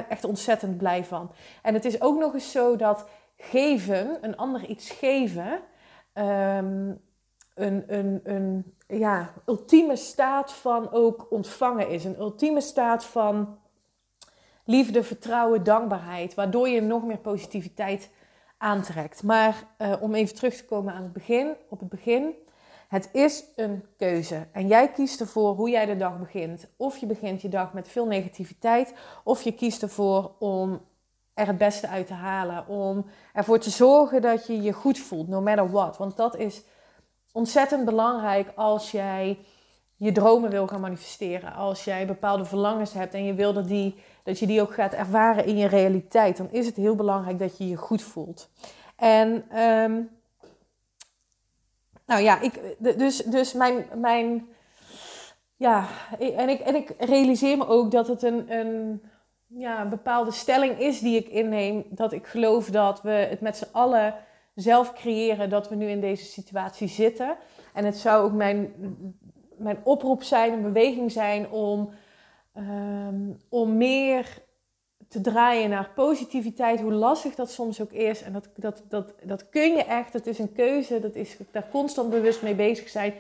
echt 0.08 0.24
ontzettend 0.24 0.76
blij 0.76 1.04
van. 1.04 1.30
En 1.62 1.74
het 1.74 1.84
is 1.84 2.00
ook 2.00 2.18
nog 2.18 2.34
eens 2.34 2.50
zo 2.50 2.76
dat 2.76 3.08
geven, 3.36 4.18
een 4.20 4.36
ander 4.36 4.64
iets 4.64 4.90
geven, 4.90 5.60
um, 6.14 7.00
een, 7.54 7.84
een, 7.86 8.20
een 8.24 8.74
ja, 8.86 9.32
ultieme 9.46 9.96
staat 9.96 10.52
van 10.52 10.92
ook 10.92 11.26
ontvangen 11.30 11.88
is. 11.88 12.04
Een 12.04 12.18
ultieme 12.18 12.60
staat 12.60 13.04
van 13.04 13.58
liefde, 14.64 15.02
vertrouwen, 15.02 15.64
dankbaarheid. 15.64 16.34
Waardoor 16.34 16.68
je 16.68 16.80
nog 16.80 17.04
meer 17.04 17.18
positiviteit 17.18 18.10
aantrekt. 18.58 19.22
Maar 19.22 19.64
uh, 19.78 19.94
om 20.00 20.14
even 20.14 20.34
terug 20.34 20.56
te 20.56 20.64
komen 20.64 20.94
aan 20.94 21.02
het 21.02 21.12
begin, 21.12 21.54
op 21.68 21.80
het 21.80 21.88
begin. 21.88 22.34
Het 22.90 23.08
is 23.12 23.44
een 23.56 23.84
keuze. 23.96 24.46
En 24.52 24.66
jij 24.66 24.90
kiest 24.90 25.20
ervoor 25.20 25.54
hoe 25.54 25.70
jij 25.70 25.86
de 25.86 25.96
dag 25.96 26.18
begint. 26.18 26.66
Of 26.76 26.96
je 26.96 27.06
begint 27.06 27.42
je 27.42 27.48
dag 27.48 27.72
met 27.72 27.88
veel 27.88 28.06
negativiteit. 28.06 28.94
Of 29.24 29.42
je 29.42 29.52
kiest 29.52 29.82
ervoor 29.82 30.32
om 30.38 30.80
er 31.34 31.46
het 31.46 31.58
beste 31.58 31.88
uit 31.88 32.06
te 32.06 32.14
halen. 32.14 32.68
Om 32.68 33.06
ervoor 33.32 33.58
te 33.58 33.70
zorgen 33.70 34.22
dat 34.22 34.46
je 34.46 34.62
je 34.62 34.72
goed 34.72 34.98
voelt, 34.98 35.28
no 35.28 35.40
matter 35.40 35.70
what. 35.70 35.96
Want 35.96 36.16
dat 36.16 36.36
is 36.36 36.62
ontzettend 37.32 37.84
belangrijk 37.84 38.52
als 38.54 38.90
jij 38.90 39.38
je 39.96 40.12
dromen 40.12 40.50
wil 40.50 40.66
gaan 40.66 40.80
manifesteren, 40.80 41.52
als 41.52 41.84
jij 41.84 42.06
bepaalde 42.06 42.44
verlangens 42.44 42.92
hebt 42.92 43.14
en 43.14 43.24
je 43.24 43.34
wil 43.34 43.52
dat, 43.52 43.68
die, 43.68 44.02
dat 44.24 44.38
je 44.38 44.46
die 44.46 44.60
ook 44.60 44.74
gaat 44.74 44.92
ervaren 44.92 45.44
in 45.44 45.56
je 45.56 45.66
realiteit, 45.66 46.36
dan 46.36 46.50
is 46.50 46.66
het 46.66 46.76
heel 46.76 46.94
belangrijk 46.94 47.38
dat 47.38 47.58
je 47.58 47.68
je 47.68 47.76
goed 47.76 48.02
voelt. 48.02 48.50
En 48.96 49.58
um, 49.62 50.19
nou 52.10 52.22
ja, 52.22 52.40
ik, 52.40 52.60
dus, 52.78 53.16
dus 53.16 53.52
mijn, 53.52 53.86
mijn 53.94 54.48
ja, 55.56 55.86
en 56.18 56.48
ik, 56.48 56.60
en 56.60 56.74
ik 56.74 56.94
realiseer 56.98 57.56
me 57.56 57.66
ook 57.66 57.90
dat 57.90 58.08
het 58.08 58.22
een, 58.22 58.52
een 58.52 59.02
ja, 59.46 59.88
bepaalde 59.88 60.30
stelling 60.30 60.78
is 60.78 61.00
die 61.00 61.16
ik 61.16 61.28
inneem. 61.28 61.84
Dat 61.88 62.12
ik 62.12 62.26
geloof 62.26 62.66
dat 62.66 63.02
we 63.02 63.10
het 63.10 63.40
met 63.40 63.56
z'n 63.56 63.68
allen 63.72 64.14
zelf 64.54 64.92
creëren 64.92 65.50
dat 65.50 65.68
we 65.68 65.74
nu 65.74 65.88
in 65.88 66.00
deze 66.00 66.24
situatie 66.24 66.88
zitten. 66.88 67.36
En 67.74 67.84
het 67.84 67.96
zou 67.96 68.24
ook 68.24 68.32
mijn, 68.32 68.74
mijn 69.56 69.78
oproep 69.82 70.22
zijn, 70.22 70.52
een 70.52 70.62
beweging 70.62 71.12
zijn 71.12 71.50
om, 71.50 71.90
um, 72.56 73.36
om 73.48 73.76
meer 73.76 74.42
te 75.10 75.20
draaien 75.20 75.70
naar 75.70 75.90
positiviteit, 75.94 76.80
hoe 76.80 76.92
lastig 76.92 77.34
dat 77.34 77.50
soms 77.50 77.80
ook 77.80 77.92
is. 77.92 78.22
En 78.22 78.32
dat, 78.32 78.48
dat, 78.54 78.82
dat, 78.88 79.14
dat 79.22 79.48
kun 79.48 79.74
je 79.76 79.84
echt, 79.84 80.12
dat 80.12 80.26
is 80.26 80.38
een 80.38 80.52
keuze, 80.52 81.00
dat 81.00 81.14
is 81.14 81.36
daar 81.50 81.68
constant 81.70 82.10
bewust 82.10 82.42
mee 82.42 82.54
bezig 82.54 82.88
zijn. 82.88 83.14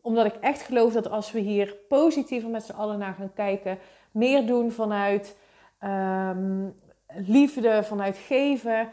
Omdat 0.00 0.26
ik 0.26 0.34
echt 0.34 0.62
geloof 0.62 0.92
dat 0.92 1.10
als 1.10 1.32
we 1.32 1.38
hier 1.38 1.76
positiever 1.88 2.50
met 2.50 2.64
z'n 2.64 2.72
allen 2.72 2.98
naar 2.98 3.14
gaan 3.14 3.32
kijken, 3.34 3.78
meer 4.10 4.46
doen 4.46 4.72
vanuit 4.72 5.36
um, 5.84 6.74
liefde, 7.14 7.82
vanuit 7.82 8.16
geven, 8.16 8.88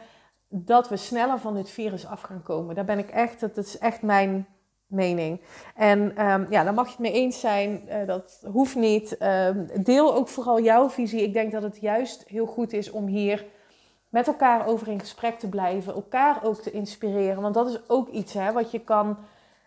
dat 0.48 0.88
we 0.88 0.96
sneller 0.96 1.38
van 1.38 1.54
dit 1.54 1.70
virus 1.70 2.06
af 2.06 2.20
gaan 2.20 2.42
komen. 2.42 2.74
Daar 2.74 2.84
ben 2.84 2.98
ik 2.98 3.10
echt, 3.10 3.40
dat 3.40 3.56
is 3.56 3.78
echt 3.78 4.02
mijn 4.02 4.46
mening. 4.88 5.40
En 5.74 6.26
um, 6.30 6.46
ja, 6.50 6.64
daar 6.64 6.74
mag 6.74 6.84
je 6.84 6.90
het 6.90 7.00
mee 7.00 7.12
eens 7.12 7.40
zijn. 7.40 7.82
Uh, 7.88 8.06
dat 8.06 8.44
hoeft 8.52 8.74
niet. 8.74 9.22
Um, 9.22 9.70
deel 9.82 10.14
ook 10.14 10.28
vooral 10.28 10.60
jouw 10.60 10.90
visie. 10.90 11.22
Ik 11.22 11.32
denk 11.32 11.52
dat 11.52 11.62
het 11.62 11.80
juist 11.80 12.24
heel 12.26 12.46
goed 12.46 12.72
is 12.72 12.90
om 12.90 13.06
hier 13.06 13.46
met 14.08 14.26
elkaar 14.26 14.66
over 14.66 14.88
in 14.88 15.00
gesprek 15.00 15.38
te 15.38 15.48
blijven. 15.48 15.94
Elkaar 15.94 16.44
ook 16.44 16.60
te 16.60 16.70
inspireren. 16.70 17.42
Want 17.42 17.54
dat 17.54 17.68
is 17.68 17.88
ook 17.88 18.08
iets 18.08 18.32
hè, 18.32 18.52
wat 18.52 18.70
je 18.70 18.80
kan. 18.80 19.18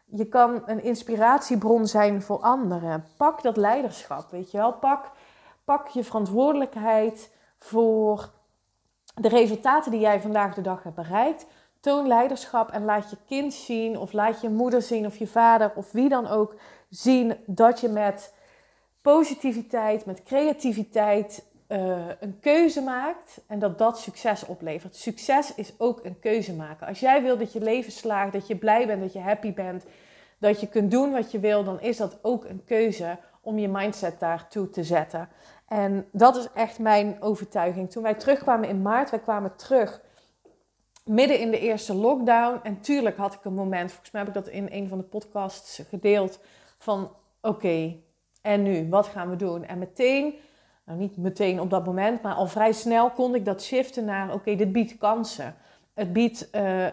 Je 0.05 0.25
kan 0.25 0.63
een 0.65 0.83
inspiratiebron 0.83 1.87
zijn 1.87 2.21
voor 2.21 2.39
anderen. 2.39 3.05
Pak 3.17 3.41
dat 3.41 3.57
leiderschap, 3.57 4.31
weet 4.31 4.51
je 4.51 4.57
wel. 4.57 4.73
Pak, 4.73 5.11
pak 5.63 5.87
je 5.87 6.03
verantwoordelijkheid 6.03 7.29
voor 7.57 8.29
de 9.15 9.27
resultaten 9.27 9.91
die 9.91 9.99
jij 9.99 10.21
vandaag 10.21 10.53
de 10.53 10.61
dag 10.61 10.83
hebt 10.83 10.95
bereikt. 10.95 11.45
Toon 11.81 12.07
leiderschap 12.07 12.69
en 12.69 12.85
laat 12.85 13.09
je 13.09 13.17
kind 13.25 13.53
zien, 13.53 13.97
of 13.97 14.13
laat 14.13 14.41
je 14.41 14.49
moeder 14.49 14.81
zien, 14.81 15.05
of 15.05 15.17
je 15.17 15.27
vader, 15.27 15.71
of 15.75 15.91
wie 15.91 16.09
dan 16.09 16.27
ook 16.27 16.55
zien 16.89 17.35
dat 17.45 17.79
je 17.79 17.87
met 17.89 18.33
positiviteit, 19.01 20.05
met 20.05 20.23
creativiteit 20.23 21.45
uh, 21.67 22.07
een 22.19 22.39
keuze 22.39 22.81
maakt 22.81 23.41
en 23.47 23.59
dat 23.59 23.77
dat 23.77 23.99
succes 23.99 24.45
oplevert. 24.45 24.95
Succes 24.95 25.55
is 25.55 25.73
ook 25.77 26.05
een 26.05 26.19
keuze 26.19 26.53
maken. 26.53 26.87
Als 26.87 26.99
jij 26.99 27.21
wil 27.21 27.37
dat 27.37 27.53
je 27.53 27.61
leven 27.61 27.91
slaagt, 27.91 28.33
dat 28.33 28.47
je 28.47 28.55
blij 28.55 28.87
bent, 28.87 29.01
dat 29.01 29.13
je 29.13 29.19
happy 29.19 29.53
bent, 29.53 29.85
dat 30.39 30.59
je 30.59 30.67
kunt 30.67 30.91
doen 30.91 31.11
wat 31.11 31.31
je 31.31 31.39
wil, 31.39 31.63
dan 31.63 31.81
is 31.81 31.97
dat 31.97 32.19
ook 32.21 32.45
een 32.45 32.63
keuze 32.65 33.17
om 33.41 33.59
je 33.59 33.67
mindset 33.67 34.19
daartoe 34.19 34.69
te 34.69 34.83
zetten. 34.83 35.29
En 35.67 36.07
dat 36.11 36.35
is 36.35 36.47
echt 36.53 36.79
mijn 36.79 37.21
overtuiging. 37.21 37.91
Toen 37.91 38.03
wij 38.03 38.13
terugkwamen 38.13 38.69
in 38.69 38.81
maart, 38.81 39.09
wij 39.09 39.19
kwamen 39.19 39.55
terug 39.55 40.01
midden 41.05 41.39
in 41.39 41.51
de 41.51 41.59
eerste 41.59 41.93
lockdown. 41.93 42.59
En 42.63 42.81
tuurlijk 42.81 43.17
had 43.17 43.33
ik 43.33 43.45
een 43.45 43.53
moment, 43.53 43.89
volgens 43.91 44.11
mij 44.11 44.21
heb 44.21 44.29
ik 44.29 44.43
dat 44.43 44.53
in 44.53 44.67
een 44.71 44.87
van 44.87 44.97
de 44.97 45.03
podcasts 45.03 45.81
gedeeld, 45.89 46.39
van 46.77 47.11
oké, 47.41 47.95
en 48.41 48.63
nu, 48.63 48.89
wat 48.89 49.07
gaan 49.07 49.29
we 49.29 49.35
doen? 49.35 49.65
En 49.65 49.79
meteen, 49.79 50.33
nou 50.85 50.99
niet 50.99 51.17
meteen 51.17 51.59
op 51.59 51.69
dat 51.69 51.85
moment, 51.85 52.21
maar 52.21 52.33
al 52.33 52.47
vrij 52.47 52.71
snel 52.71 53.09
kon 53.09 53.35
ik 53.35 53.45
dat 53.45 53.63
shiften 53.63 54.05
naar 54.05 54.33
oké, 54.33 54.55
dit 54.55 54.71
biedt 54.71 54.97
kansen. 54.97 55.55
Het 55.93 56.13
biedt 56.13 56.49
uh, 56.55 56.83
uh, 56.83 56.89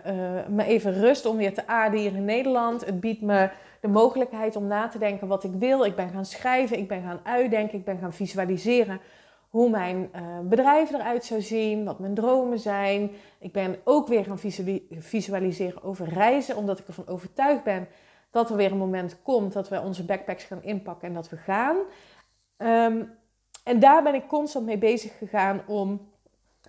me 0.49 0.65
even 0.65 0.93
rust 0.93 1.27
om 1.27 1.37
weer 1.37 1.55
te 1.55 1.67
aarden 1.67 2.01
hier 2.01 2.15
in 2.15 2.25
Nederland. 2.25 2.85
Het 2.85 3.01
biedt 3.01 3.21
me 3.21 3.51
de 3.81 3.89
mogelijkheid 3.89 4.57
om 4.57 4.67
na 4.67 4.89
te 4.89 4.99
denken 4.99 5.29
wat 5.29 5.45
ik 5.45 5.53
wil. 5.53 5.85
Ik 5.85 5.97
ben 5.97 6.11
gaan 6.11 6.25
schrijven, 6.25 6.79
ik 6.79 6.89
ben 6.89 7.03
gaan 7.03 7.21
uitdenken, 7.23 7.79
ik 7.79 7.85
ben 7.85 7.99
gaan 7.99 8.13
visualiseren 8.13 9.01
hoe 9.49 9.71
mijn 9.71 10.11
uh, 10.15 10.39
bedrijf 10.43 10.93
eruit 10.93 11.25
zou 11.25 11.41
zien, 11.41 11.85
wat 11.85 11.99
mijn 11.99 12.15
dromen 12.15 12.59
zijn. 12.59 13.11
Ik 13.39 13.53
ben 13.53 13.77
ook 13.85 14.09
weer 14.09 14.25
gaan 14.25 14.39
visualiseren 14.91 15.83
over 15.83 16.09
reizen, 16.09 16.57
omdat 16.57 16.79
ik 16.79 16.87
ervan 16.87 17.07
overtuigd 17.07 17.65
ben 17.65 17.89
dat 18.31 18.51
er 18.51 18.57
weer 18.57 18.73
een 18.73 18.79
moment 18.79 19.23
komt 19.23 19.53
dat 19.53 19.69
we 19.69 19.81
onze 19.81 20.05
backpacks 20.05 20.45
gaan 20.45 20.63
inpakken 20.63 21.09
en 21.09 21.15
dat 21.15 21.29
we 21.29 21.37
gaan. 21.37 21.77
Um, 22.57 23.17
en 23.65 23.81
daar 23.81 24.03
ben 24.03 24.15
ik 24.15 24.29
constant 24.29 24.67
mee 24.67 24.79
bezig 24.79 25.19
gegaan 25.19 25.63
om 25.67 26.11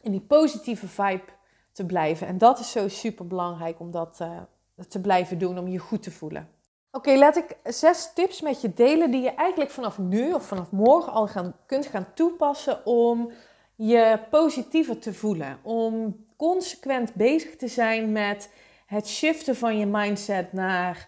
in 0.01 0.11
die 0.11 0.21
positieve 0.21 0.87
vibe 0.87 1.23
te 1.71 1.85
blijven. 1.85 2.27
En 2.27 2.37
dat 2.37 2.59
is 2.59 2.71
zo 2.71 2.87
super 2.87 3.27
belangrijk 3.27 3.79
om 3.79 3.91
dat 3.91 4.19
uh, 4.21 4.39
te 4.87 5.01
blijven 5.01 5.37
doen, 5.37 5.57
om 5.57 5.67
je 5.67 5.77
goed 5.77 6.03
te 6.03 6.11
voelen. 6.11 6.49
Oké, 6.91 7.15
laat 7.15 7.37
ik 7.37 7.57
zes 7.63 8.13
tips 8.13 8.41
met 8.41 8.61
je 8.61 8.73
delen 8.73 9.11
die 9.11 9.21
je 9.21 9.33
eigenlijk 9.33 9.71
vanaf 9.71 9.97
nu 9.97 10.33
of 10.33 10.45
vanaf 10.45 10.71
morgen 10.71 11.13
al 11.13 11.27
gaan, 11.27 11.55
kunt 11.65 11.85
gaan 11.85 12.07
toepassen 12.13 12.85
om 12.85 13.31
je 13.75 14.19
positiever 14.29 14.99
te 14.99 15.13
voelen. 15.13 15.59
Om 15.61 16.25
consequent 16.37 17.13
bezig 17.13 17.55
te 17.55 17.67
zijn 17.67 18.11
met 18.11 18.53
het 18.85 19.07
shiften 19.07 19.55
van 19.55 19.77
je 19.77 19.85
mindset 19.85 20.53
naar 20.53 21.07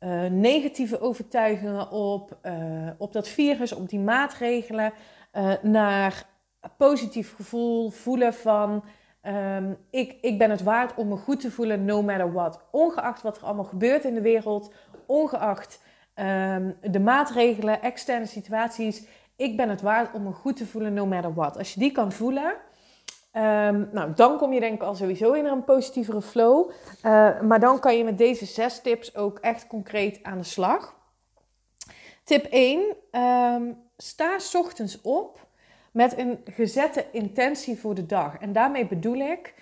uh, 0.00 0.24
negatieve 0.24 1.00
overtuigingen 1.00 1.90
op, 1.90 2.38
uh, 2.42 2.90
op 2.98 3.12
dat 3.12 3.28
virus, 3.28 3.72
op 3.72 3.88
die 3.88 4.00
maatregelen, 4.00 4.92
uh, 5.32 5.52
naar 5.62 6.26
positief 6.76 7.34
gevoel, 7.34 7.90
voelen 7.90 8.34
van 8.34 8.84
um, 9.22 9.76
ik, 9.90 10.16
ik 10.20 10.38
ben 10.38 10.50
het 10.50 10.62
waard 10.62 10.94
om 10.94 11.08
me 11.08 11.16
goed 11.16 11.40
te 11.40 11.50
voelen, 11.50 11.84
no 11.84 12.02
matter 12.02 12.32
what. 12.32 12.60
Ongeacht 12.70 13.22
wat 13.22 13.36
er 13.36 13.44
allemaal 13.44 13.64
gebeurt 13.64 14.04
in 14.04 14.14
de 14.14 14.20
wereld, 14.20 14.72
ongeacht 15.10 15.80
um, 16.14 16.76
de 16.80 17.00
maatregelen, 17.00 17.82
externe 17.82 18.26
situaties. 18.26 19.02
Ik 19.36 19.56
ben 19.56 19.68
het 19.68 19.80
waard 19.80 20.14
om 20.14 20.22
me 20.22 20.32
goed 20.32 20.56
te 20.56 20.66
voelen, 20.66 20.94
no 20.94 21.06
matter 21.06 21.34
what. 21.34 21.58
Als 21.58 21.74
je 21.74 21.80
die 21.80 21.92
kan 21.92 22.12
voelen, 22.12 22.54
um, 23.32 23.88
nou, 23.92 24.12
dan 24.14 24.38
kom 24.38 24.52
je 24.52 24.60
denk 24.60 24.74
ik 24.74 24.82
al 24.82 24.94
sowieso 24.94 25.32
in 25.32 25.44
een 25.44 25.64
positievere 25.64 26.22
flow. 26.22 26.70
Uh, 26.70 27.40
maar 27.40 27.60
dan 27.60 27.80
kan 27.80 27.96
je 27.96 28.04
met 28.04 28.18
deze 28.18 28.44
zes 28.44 28.80
tips 28.80 29.16
ook 29.16 29.38
echt 29.38 29.66
concreet 29.66 30.18
aan 30.22 30.38
de 30.38 30.44
slag. 30.44 30.98
Tip 32.24 32.44
1. 32.44 32.80
Um, 32.80 32.94
ehm, 33.10 33.62
sta 33.96 34.36
ochtends 34.52 35.00
op 35.00 35.48
met 35.92 36.18
een 36.18 36.40
gezette 36.44 37.06
intentie 37.12 37.78
voor 37.78 37.94
de 37.94 38.06
dag. 38.06 38.38
En 38.38 38.52
daarmee 38.52 38.86
bedoel 38.86 39.18
ik 39.18 39.54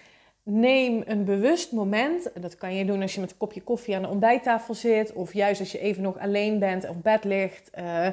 neem 0.50 1.02
een 1.06 1.24
bewust 1.24 1.72
moment. 1.72 2.30
Dat 2.40 2.56
kan 2.56 2.74
je 2.74 2.84
doen 2.84 3.02
als 3.02 3.14
je 3.14 3.20
met 3.20 3.30
een 3.30 3.36
kopje 3.36 3.62
koffie 3.62 3.96
aan 3.96 4.02
de 4.02 4.08
ontbijttafel 4.08 4.74
zit. 4.74 5.12
Of 5.12 5.32
juist 5.32 5.60
als 5.60 5.72
je 5.72 5.78
even 5.78 6.02
nog 6.02 6.18
alleen 6.18 6.58
bent 6.58 6.88
of 6.88 6.96
bed 6.96 7.24
ligt. 7.24 7.70
Uh, 7.78 8.06
uh, 8.06 8.12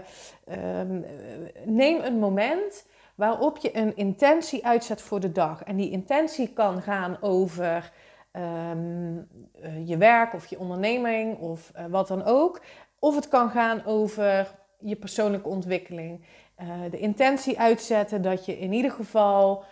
neem 1.65 2.01
een 2.01 2.19
moment 2.19 2.85
waarop 3.15 3.57
je 3.57 3.77
een 3.77 3.95
intentie 3.95 4.65
uitzet 4.65 5.01
voor 5.01 5.19
de 5.19 5.31
dag. 5.31 5.63
En 5.63 5.75
die 5.75 5.91
intentie 5.91 6.53
kan 6.53 6.81
gaan 6.81 7.17
over 7.21 7.91
um, 8.35 9.27
uh, 9.63 9.87
je 9.87 9.97
werk 9.97 10.33
of 10.33 10.45
je 10.45 10.59
onderneming 10.59 11.37
of 11.37 11.71
eh, 11.73 11.85
wat 11.85 12.07
dan 12.07 12.23
ook. 12.23 12.61
Of 12.99 13.15
het 13.15 13.27
kan 13.27 13.49
gaan 13.49 13.85
over 13.85 14.51
je 14.79 14.95
persoonlijke 14.95 15.49
ontwikkeling. 15.49 16.25
Eh, 16.55 16.67
de 16.91 16.99
intentie 16.99 17.59
uitzetten 17.59 18.21
dat 18.21 18.45
je 18.45 18.59
in 18.59 18.73
ieder 18.73 18.91
geval 18.91 19.63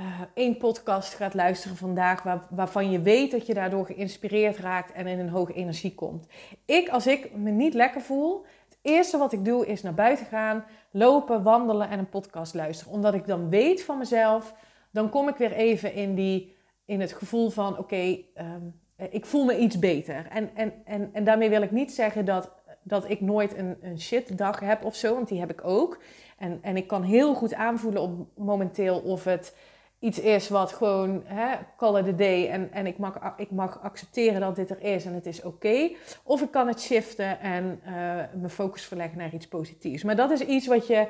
uh, 0.00 0.20
één 0.34 0.56
podcast 0.56 1.14
gaat 1.14 1.34
luisteren 1.34 1.76
vandaag 1.76 2.22
waar, 2.22 2.46
waarvan 2.50 2.90
je 2.90 3.00
weet 3.00 3.30
dat 3.30 3.46
je 3.46 3.54
daardoor 3.54 3.86
geïnspireerd 3.86 4.56
raakt 4.56 4.92
en 4.92 5.06
in 5.06 5.18
een 5.18 5.28
hoge 5.28 5.52
energie 5.52 5.94
komt. 5.94 6.26
Ik, 6.64 6.88
als 6.88 7.06
ik 7.06 7.34
me 7.34 7.50
niet 7.50 7.74
lekker 7.74 8.00
voel, 8.00 8.44
het 8.68 8.78
eerste 8.82 9.18
wat 9.18 9.32
ik 9.32 9.44
doe 9.44 9.66
is 9.66 9.82
naar 9.82 9.94
buiten 9.94 10.26
gaan, 10.26 10.64
lopen, 10.90 11.42
wandelen 11.42 11.88
en 11.88 11.98
een 11.98 12.08
podcast 12.08 12.54
luisteren. 12.54 12.92
Omdat 12.92 13.14
ik 13.14 13.26
dan 13.26 13.48
weet 13.48 13.84
van 13.84 13.98
mezelf, 13.98 14.54
dan 14.90 15.08
kom 15.08 15.28
ik 15.28 15.36
weer 15.36 15.52
even 15.52 15.94
in, 15.94 16.14
die, 16.14 16.56
in 16.84 17.00
het 17.00 17.12
gevoel 17.12 17.50
van 17.50 17.78
oké, 17.78 18.18
um, 18.34 18.80
ik 19.10 19.26
voel 19.26 19.44
me 19.44 19.58
iets 19.58 19.78
beter. 19.78 20.26
En, 20.30 20.50
en, 20.54 20.72
en, 20.84 21.10
en 21.12 21.24
daarmee 21.24 21.48
wil 21.48 21.62
ik 21.62 21.70
niet 21.70 21.92
zeggen 21.92 22.24
dat, 22.24 22.52
dat 22.82 23.10
ik 23.10 23.20
nooit 23.20 23.56
een, 23.56 23.76
een 23.80 24.00
shit 24.00 24.38
dag 24.38 24.60
heb 24.60 24.84
of 24.84 24.94
zo, 24.94 25.14
want 25.14 25.28
die 25.28 25.40
heb 25.40 25.50
ik 25.50 25.64
ook. 25.64 25.98
En, 26.38 26.58
en 26.62 26.76
ik 26.76 26.86
kan 26.86 27.02
heel 27.02 27.34
goed 27.34 27.54
aanvoelen 27.54 28.02
op 28.02 28.26
momenteel 28.36 28.98
of 28.98 29.24
het 29.24 29.56
iets 30.02 30.18
is 30.18 30.48
wat 30.48 30.72
gewoon, 30.72 31.22
hè, 31.24 31.56
call 31.76 31.98
it 31.98 32.08
a 32.08 32.16
day 32.16 32.50
en, 32.50 32.72
en 32.72 32.86
ik, 32.86 32.98
mag, 32.98 33.18
ik 33.36 33.50
mag 33.50 33.82
accepteren 33.82 34.40
dat 34.40 34.56
dit 34.56 34.70
er 34.70 34.80
is 34.80 35.04
en 35.04 35.14
het 35.14 35.26
is 35.26 35.42
oké. 35.42 35.90
Of 36.22 36.42
ik 36.42 36.50
kan 36.50 36.68
het 36.68 36.80
shiften 36.80 37.40
en 37.40 37.80
uh, 37.84 37.92
mijn 38.34 38.50
focus 38.50 38.84
verleggen 38.84 39.18
naar 39.18 39.34
iets 39.34 39.48
positiefs. 39.48 40.02
Maar 40.02 40.16
dat 40.16 40.30
is 40.30 40.40
iets 40.40 40.66
wat 40.66 40.86
je 40.86 41.06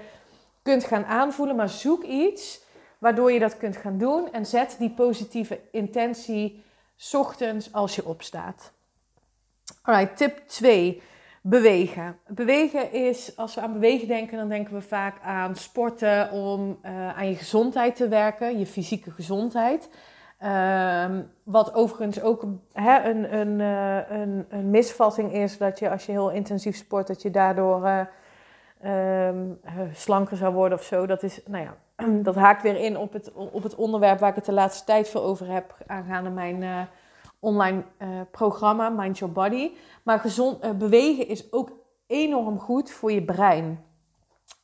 kunt 0.63 0.85
gaan 0.85 1.05
aanvoelen, 1.05 1.57
maar 1.57 1.69
zoek 1.69 2.03
iets 2.03 2.63
waardoor 2.99 3.33
je 3.33 3.39
dat 3.39 3.57
kunt 3.57 3.77
gaan 3.77 3.99
doen 3.99 4.33
en 4.33 4.47
zet 4.47 4.77
die 4.79 4.91
positieve 4.91 5.61
intentie 5.71 6.65
ochtends 7.13 7.73
als 7.73 7.95
je 7.95 8.05
opstaat. 8.05 8.73
Alright, 9.83 10.17
tip 10.17 10.39
2. 10.47 11.03
Bewegen. 11.45 12.19
Bewegen 12.27 12.93
is, 12.93 13.37
als 13.37 13.55
we 13.55 13.61
aan 13.61 13.73
bewegen 13.73 14.09
denken, 14.09 14.37
dan 14.39 14.49
denken 14.49 14.75
we 14.75 14.81
vaak 14.81 15.21
aan 15.23 15.57
sporten 15.57 16.31
om 16.31 16.79
uh, 16.85 17.17
aan 17.17 17.29
je 17.29 17.37
gezondheid 17.37 17.97
te 17.97 18.09
werken, 18.09 18.59
je 18.59 18.67
fysieke 18.67 19.11
gezondheid. 19.11 19.89
Um, 20.45 21.31
wat 21.43 21.75
overigens 21.75 22.23
ook 22.23 22.47
hè, 22.73 23.11
een, 23.11 23.37
een, 23.37 23.59
uh, 23.59 24.11
een, 24.21 24.47
een, 24.49 24.71
misvatting 24.71 25.33
is, 25.33 25.59
dat 25.59 25.79
je 25.79 25.91
als 25.91 26.07
je 26.07 26.13
heel 26.13 26.31
intensief 26.31 26.77
sport, 26.77 27.07
dat 27.07 27.23
je 27.23 27.31
daardoor 27.31 28.07
uh, 28.85 29.27
um, 29.27 29.61
slanker 29.93 30.37
zou 30.37 30.55
worden 30.55 30.79
of 30.79 30.85
zo. 30.85 31.07
Dat, 31.07 31.23
is, 31.23 31.41
nou 31.47 31.65
ja, 31.65 31.77
dat 32.29 32.35
haakt 32.35 32.63
weer 32.63 32.77
in 32.77 32.97
op 32.97 33.13
het, 33.13 33.33
op 33.33 33.63
het 33.63 33.75
onderwerp 33.75 34.19
waar 34.19 34.31
ik 34.31 34.35
het 34.35 34.45
de 34.45 34.53
laatste 34.53 34.85
tijd 34.85 35.09
veel 35.09 35.23
over 35.23 35.47
heb, 35.47 35.77
aangaande 35.87 36.31
mijn 36.31 36.89
online 37.43 37.85
programma 38.31 38.89
Mind 38.89 39.19
Your 39.19 39.35
Body. 39.35 39.71
Maar 40.03 40.19
gezond, 40.19 40.79
bewegen 40.79 41.29
is 41.29 41.53
ook 41.53 41.71
enorm 42.07 42.59
goed 42.59 42.91
voor 42.91 43.13
je 43.13 43.25
brein. 43.25 43.85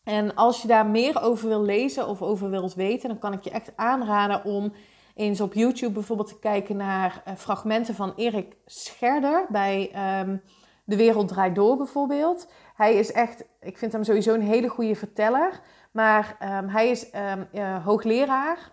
En 0.05 0.35
als 0.35 0.63
je 0.63 0.69
daar 0.69 0.87
meer 0.87 1.23
over 1.23 1.49
wil 1.49 1.63
lezen 1.63 2.09
of 2.09 2.23
over 2.23 2.51
wilt 2.51 2.75
weten, 2.75 3.09
dan 3.09 3.19
kan 3.19 3.33
ik 3.33 3.43
je 3.43 3.51
echt 3.51 3.73
aanraden 3.77 4.45
om 4.45 4.73
eens 5.15 5.41
op 5.41 5.55
YouTube 5.55 5.93
bijvoorbeeld 5.93 6.29
te 6.29 6.39
kijken 6.39 6.77
naar 6.77 7.23
uh, 7.29 7.35
fragmenten 7.35 7.95
van 7.95 8.13
Erik 8.17 8.57
Scherder 8.67 9.47
bij 9.49 9.91
um, 10.21 10.43
De 10.85 10.97
Wereld 10.97 11.29
Draait 11.29 11.55
Door 11.55 11.77
bijvoorbeeld. 11.77 12.51
Hij 12.75 12.95
is 12.95 13.13
echt, 13.13 13.45
ik 13.61 13.79
vind 13.79 13.93
hem 13.93 14.05
sowieso 14.05 14.35
een 14.35 14.41
hele 14.41 14.69
goede 14.69 14.95
verteller. 14.95 15.61
Maar 15.93 16.37
um, 16.43 16.69
hij 16.69 16.89
is 16.89 17.11
uh, 17.53 17.85
hoogleraar 17.85 18.73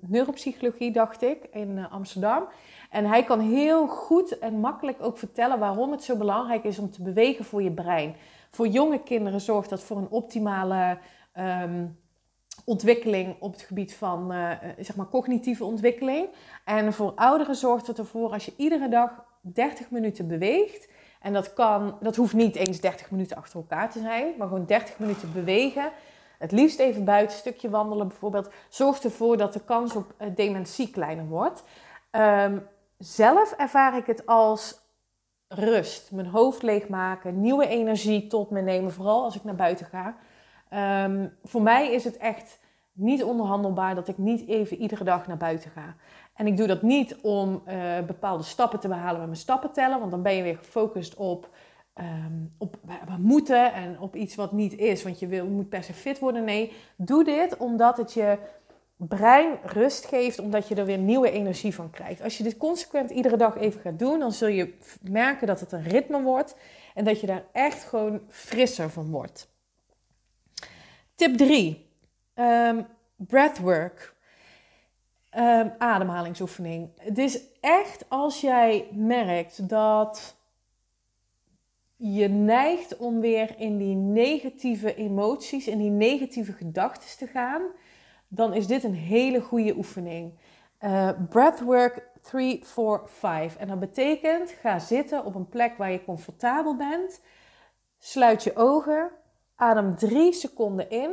neuropsychologie, 0.00 0.92
dacht 0.92 1.22
ik, 1.22 1.44
in 1.50 1.88
Amsterdam. 1.90 2.48
En 2.90 3.04
hij 3.04 3.24
kan 3.24 3.40
heel 3.40 3.86
goed 3.86 4.38
en 4.38 4.60
makkelijk 4.60 4.96
ook 5.00 5.18
vertellen 5.18 5.58
waarom 5.58 5.90
het 5.90 6.02
zo 6.02 6.16
belangrijk 6.16 6.64
is 6.64 6.78
om 6.78 6.90
te 6.90 7.02
bewegen 7.02 7.44
voor 7.44 7.62
je 7.62 7.72
brein. 7.72 8.16
Voor 8.50 8.66
jonge 8.66 9.02
kinderen 9.02 9.40
zorgt 9.40 9.70
dat 9.70 9.82
voor 9.82 9.96
een 9.96 10.10
optimale 10.10 10.98
ontwikkeling 12.64 13.36
op 13.40 13.52
het 13.52 13.62
gebied 13.62 13.94
van 13.94 14.32
uh, 14.32 14.50
zeg 14.78 14.96
maar 14.96 15.08
cognitieve 15.08 15.64
ontwikkeling. 15.64 16.28
En 16.64 16.92
voor 16.92 17.12
ouderen 17.14 17.54
zorgt 17.54 17.86
het 17.86 17.98
ervoor 17.98 18.32
als 18.32 18.44
je 18.44 18.52
iedere 18.56 18.88
dag 18.88 19.24
30 19.40 19.90
minuten 19.90 20.28
beweegt. 20.28 20.88
En 21.20 21.32
dat, 21.32 21.52
kan, 21.52 21.96
dat 22.00 22.16
hoeft 22.16 22.34
niet 22.34 22.56
eens 22.56 22.80
30 22.80 23.10
minuten 23.10 23.36
achter 23.36 23.56
elkaar 23.58 23.90
te 23.90 24.00
zijn, 24.00 24.34
maar 24.38 24.48
gewoon 24.48 24.66
30 24.66 24.98
minuten 24.98 25.32
bewegen. 25.32 25.90
Het 26.38 26.52
liefst 26.52 26.78
even 26.78 27.04
buiten, 27.04 27.34
een 27.34 27.40
stukje 27.40 27.70
wandelen 27.70 28.08
bijvoorbeeld. 28.08 28.50
Zorgt 28.68 29.04
ervoor 29.04 29.36
dat 29.36 29.52
de 29.52 29.64
kans 29.64 29.94
op 29.94 30.14
uh, 30.18 30.28
dementie 30.34 30.90
kleiner 30.90 31.26
wordt. 31.26 31.64
Um, 32.10 32.66
zelf 32.98 33.52
ervaar 33.52 33.96
ik 33.96 34.06
het 34.06 34.26
als 34.26 34.80
rust. 35.48 36.12
Mijn 36.12 36.26
hoofd 36.26 36.62
leegmaken, 36.62 37.40
nieuwe 37.40 37.66
energie 37.66 38.26
tot 38.26 38.50
me 38.50 38.60
nemen, 38.60 38.92
vooral 38.92 39.24
als 39.24 39.36
ik 39.36 39.44
naar 39.44 39.54
buiten 39.54 39.86
ga. 39.86 40.16
Um, 41.04 41.36
voor 41.44 41.62
mij 41.62 41.92
is 41.92 42.04
het 42.04 42.16
echt 42.16 42.58
niet 42.92 43.24
onderhandelbaar 43.24 43.94
dat 43.94 44.08
ik 44.08 44.18
niet 44.18 44.48
even 44.48 44.76
iedere 44.76 45.04
dag 45.04 45.26
naar 45.26 45.36
buiten 45.36 45.70
ga. 45.70 45.94
En 46.34 46.46
ik 46.46 46.56
doe 46.56 46.66
dat 46.66 46.82
niet 46.82 47.16
om 47.22 47.62
uh, 47.68 47.98
bepaalde 48.06 48.42
stappen 48.42 48.80
te 48.80 48.88
behalen 48.88 49.18
met 49.18 49.26
mijn 49.26 49.40
stappen 49.40 49.72
tellen, 49.72 49.98
want 49.98 50.10
dan 50.10 50.22
ben 50.22 50.34
je 50.34 50.42
weer 50.42 50.56
gefocust 50.56 51.14
op, 51.14 51.48
um, 51.94 52.54
op 52.58 52.76
moeten 53.18 53.72
en 53.72 54.00
op 54.00 54.16
iets 54.16 54.34
wat 54.34 54.52
niet 54.52 54.76
is, 54.76 55.02
want 55.02 55.18
je 55.18 55.26
wil, 55.26 55.46
moet 55.46 55.68
per 55.68 55.82
se 55.82 55.92
fit 55.92 56.18
worden. 56.18 56.44
Nee, 56.44 56.72
doe 56.96 57.24
dit 57.24 57.56
omdat 57.56 57.96
het 57.96 58.12
je 58.12 58.38
brein 58.98 59.58
rust 59.62 60.06
geeft, 60.06 60.38
omdat 60.38 60.68
je 60.68 60.74
er 60.74 60.84
weer 60.84 60.98
nieuwe 60.98 61.30
energie 61.30 61.74
van 61.74 61.90
krijgt. 61.90 62.22
Als 62.22 62.36
je 62.36 62.42
dit 62.42 62.56
consequent 62.56 63.10
iedere 63.10 63.36
dag 63.36 63.56
even 63.56 63.80
gaat 63.80 63.98
doen, 63.98 64.18
dan 64.18 64.32
zul 64.32 64.48
je 64.48 64.74
merken 65.02 65.46
dat 65.46 65.60
het 65.60 65.72
een 65.72 65.82
ritme 65.82 66.22
wordt 66.22 66.56
en 66.94 67.04
dat 67.04 67.20
je 67.20 67.26
daar 67.26 67.44
echt 67.52 67.84
gewoon 67.84 68.20
frisser 68.28 68.90
van 68.90 69.10
wordt. 69.10 69.48
Tip 71.14 71.36
3. 71.36 71.86
Um, 72.34 72.44
ehm, 72.44 72.82
breathwork. 73.16 74.16
Um, 75.36 75.72
ademhalingsoefening. 75.78 76.90
Het 76.96 77.18
is 77.18 77.40
echt 77.60 78.04
als 78.08 78.40
jij 78.40 78.88
merkt 78.92 79.68
dat 79.68 80.36
je 81.96 82.28
neigt 82.28 82.96
om 82.96 83.20
weer 83.20 83.54
in 83.58 83.78
die 83.78 83.94
negatieve 83.94 84.94
emoties, 84.94 85.66
in 85.66 85.78
die 85.78 85.90
negatieve 85.90 86.52
gedachten 86.52 87.18
te 87.18 87.26
gaan, 87.26 87.62
dan 88.28 88.54
is 88.54 88.66
dit 88.66 88.84
een 88.84 88.94
hele 88.94 89.40
goede 89.40 89.76
oefening. 89.76 90.38
Uh, 90.80 91.10
breathwork 91.28 92.08
3, 92.22 92.64
4, 92.64 93.00
5. 93.04 93.56
En 93.56 93.68
dat 93.68 93.78
betekent, 93.78 94.50
ga 94.50 94.78
zitten 94.78 95.24
op 95.24 95.34
een 95.34 95.48
plek 95.48 95.76
waar 95.76 95.90
je 95.90 96.04
comfortabel 96.04 96.76
bent. 96.76 97.20
Sluit 97.98 98.44
je 98.44 98.56
ogen. 98.56 99.10
Adem 99.54 99.96
3 99.96 100.32
seconden 100.32 100.90
in. 100.90 101.10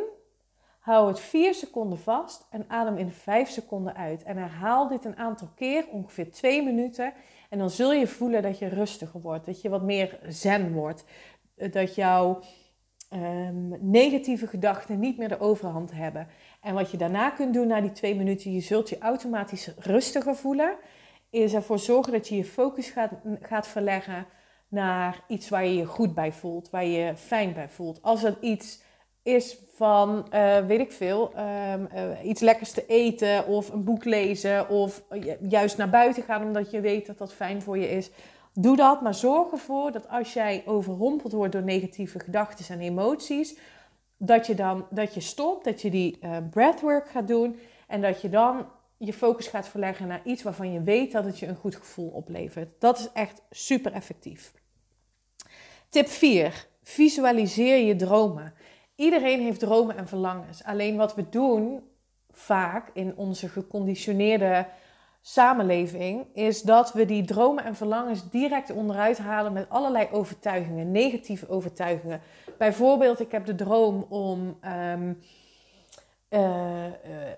Hou 0.79 1.07
het 1.07 1.19
4 1.19 1.53
seconden 1.53 1.97
vast 1.97 2.47
en 2.49 2.65
adem 2.67 2.97
in 2.97 3.11
5 3.11 3.49
seconden 3.49 3.95
uit. 3.95 4.23
En 4.23 4.37
herhaal 4.37 4.87
dit 4.87 5.05
een 5.05 5.17
aantal 5.17 5.49
keer, 5.55 5.87
ongeveer 5.91 6.31
2 6.31 6.63
minuten. 6.63 7.13
En 7.49 7.57
dan 7.57 7.69
zul 7.69 7.93
je 7.93 8.07
voelen 8.07 8.41
dat 8.41 8.59
je 8.59 8.67
rustiger 8.67 9.21
wordt, 9.21 9.45
dat 9.45 9.61
je 9.61 9.69
wat 9.69 9.81
meer 9.81 10.19
zen 10.27 10.73
wordt. 10.73 11.05
Dat 11.55 11.95
jouw 11.95 12.39
um, 13.13 13.77
negatieve 13.79 14.47
gedachten 14.47 14.99
niet 14.99 15.17
meer 15.17 15.29
de 15.29 15.39
overhand 15.39 15.91
hebben. 15.91 16.27
En 16.65 16.73
wat 16.73 16.91
je 16.91 16.97
daarna 16.97 17.29
kunt 17.29 17.53
doen 17.53 17.67
na 17.67 17.81
die 17.81 17.91
2 17.91 18.15
minuten, 18.15 18.53
je 18.53 18.59
zult 18.59 18.89
je 18.89 18.97
automatisch 18.97 19.71
rustiger 19.77 20.35
voelen. 20.35 20.75
Is 21.29 21.53
ervoor 21.53 21.79
zorgen 21.79 22.13
dat 22.13 22.27
je 22.27 22.35
je 22.35 22.45
focus 22.45 22.89
gaat, 22.89 23.11
gaat 23.41 23.67
verleggen 23.67 24.25
naar 24.67 25.23
iets 25.27 25.49
waar 25.49 25.65
je 25.65 25.75
je 25.75 25.85
goed 25.85 26.13
bij 26.13 26.31
voelt, 26.31 26.69
waar 26.69 26.85
je 26.85 26.97
je 26.97 27.15
fijn 27.15 27.53
bij 27.53 27.69
voelt. 27.69 28.01
Als 28.01 28.21
dat 28.21 28.35
iets 28.41 28.81
is 29.23 29.57
van, 29.75 30.27
uh, 30.33 30.57
weet 30.57 30.79
ik 30.79 30.91
veel, 30.91 31.31
um, 31.37 31.87
uh, 31.93 32.23
iets 32.23 32.41
lekkers 32.41 32.71
te 32.71 32.85
eten 32.85 33.47
of 33.47 33.69
een 33.69 33.83
boek 33.83 34.03
lezen 34.03 34.69
of 34.69 35.03
juist 35.49 35.77
naar 35.77 35.89
buiten 35.89 36.23
gaan 36.23 36.43
omdat 36.43 36.71
je 36.71 36.81
weet 36.81 37.05
dat 37.05 37.17
dat 37.17 37.33
fijn 37.33 37.61
voor 37.61 37.77
je 37.77 37.89
is. 37.89 38.11
Doe 38.53 38.75
dat, 38.75 39.01
maar 39.01 39.13
zorg 39.13 39.51
ervoor 39.51 39.91
dat 39.91 40.09
als 40.09 40.33
jij 40.33 40.63
overrompeld 40.65 41.31
wordt 41.31 41.53
door 41.53 41.63
negatieve 41.63 42.19
gedachten 42.19 42.75
en 42.75 42.81
emoties, 42.81 43.57
dat 44.17 44.47
je 44.47 44.55
dan 44.55 44.87
dat 44.89 45.13
je 45.13 45.21
stopt, 45.21 45.63
dat 45.63 45.81
je 45.81 45.89
die 45.89 46.17
uh, 46.21 46.37
breathwork 46.49 47.09
gaat 47.09 47.27
doen 47.27 47.59
en 47.87 48.01
dat 48.01 48.21
je 48.21 48.29
dan 48.29 48.67
je 48.97 49.13
focus 49.13 49.47
gaat 49.47 49.67
verleggen 49.67 50.07
naar 50.07 50.21
iets 50.23 50.43
waarvan 50.43 50.71
je 50.71 50.81
weet 50.81 51.11
dat 51.11 51.25
het 51.25 51.39
je 51.39 51.47
een 51.47 51.55
goed 51.55 51.75
gevoel 51.75 52.09
oplevert. 52.09 52.69
Dat 52.79 52.99
is 52.99 53.09
echt 53.13 53.41
super 53.49 53.91
effectief. 53.91 54.53
Tip 55.89 56.07
4. 56.07 56.67
Visualiseer 56.83 57.77
je 57.77 57.95
dromen. 57.95 58.53
Iedereen 58.95 59.41
heeft 59.41 59.59
dromen 59.59 59.97
en 59.97 60.07
verlangens. 60.07 60.63
Alleen 60.63 60.95
wat 60.95 61.15
we 61.15 61.29
doen 61.29 61.83
vaak 62.29 62.89
in 62.93 63.15
onze 63.15 63.49
geconditioneerde 63.49 64.67
samenleving 65.27 66.27
is 66.33 66.61
dat 66.61 66.93
we 66.93 67.05
die 67.05 67.25
dromen 67.25 67.63
en 67.63 67.75
verlangens 67.75 68.29
direct 68.29 68.71
onderuit 68.71 69.17
halen 69.17 69.53
met 69.53 69.69
allerlei 69.69 70.07
overtuigingen, 70.11 70.91
negatieve 70.91 71.49
overtuigingen. 71.49 72.21
Bijvoorbeeld, 72.57 73.19
ik 73.19 73.31
heb 73.31 73.45
de 73.45 73.55
droom 73.55 74.05
om 74.09 74.57
um, 74.91 75.19
uh, 76.29 76.85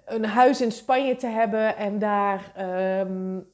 een 0.05 0.25
huis 0.25 0.61
in 0.61 0.71
Spanje 0.71 1.15
te 1.15 1.27
hebben 1.27 1.77
en 1.77 1.99
daar 1.99 2.51
um, 2.99 3.47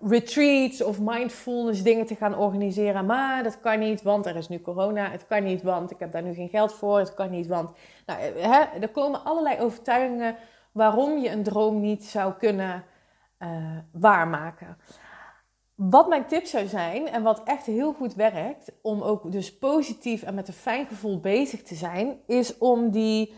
retreats 0.00 0.82
of 0.82 1.00
mindfulness 1.00 1.82
dingen 1.82 2.06
te 2.06 2.14
gaan 2.14 2.38
organiseren. 2.38 3.06
Maar 3.06 3.42
dat 3.42 3.60
kan 3.60 3.78
niet, 3.78 4.02
want 4.02 4.26
er 4.26 4.36
is 4.36 4.48
nu 4.48 4.60
corona. 4.60 5.10
Het 5.10 5.26
kan 5.26 5.42
niet, 5.42 5.62
want 5.62 5.90
ik 5.90 5.98
heb 5.98 6.12
daar 6.12 6.22
nu 6.22 6.34
geen 6.34 6.48
geld 6.48 6.72
voor. 6.72 6.98
Het 6.98 7.14
kan 7.14 7.30
niet, 7.30 7.46
want... 7.46 7.70
Nou, 8.06 8.20
hè, 8.20 8.78
er 8.80 8.88
komen 8.88 9.24
allerlei 9.24 9.60
overtuigingen 9.60 10.36
waarom 10.72 11.18
je 11.18 11.30
een 11.30 11.42
droom 11.42 11.80
niet 11.80 12.04
zou 12.04 12.32
kunnen 12.32 12.84
uh, 13.42 13.48
waarmaken. 13.92 14.76
Wat 15.74 16.08
mijn 16.08 16.26
tip 16.26 16.44
zou 16.46 16.66
zijn, 16.66 17.08
en 17.08 17.22
wat 17.22 17.42
echt 17.44 17.66
heel 17.66 17.92
goed 17.92 18.14
werkt, 18.14 18.72
om 18.82 19.02
ook 19.02 19.32
dus 19.32 19.58
positief 19.58 20.22
en 20.22 20.34
met 20.34 20.48
een 20.48 20.54
fijn 20.54 20.86
gevoel 20.86 21.20
bezig 21.20 21.62
te 21.62 21.74
zijn, 21.74 22.18
is 22.26 22.58
om 22.58 22.90
die 22.90 23.34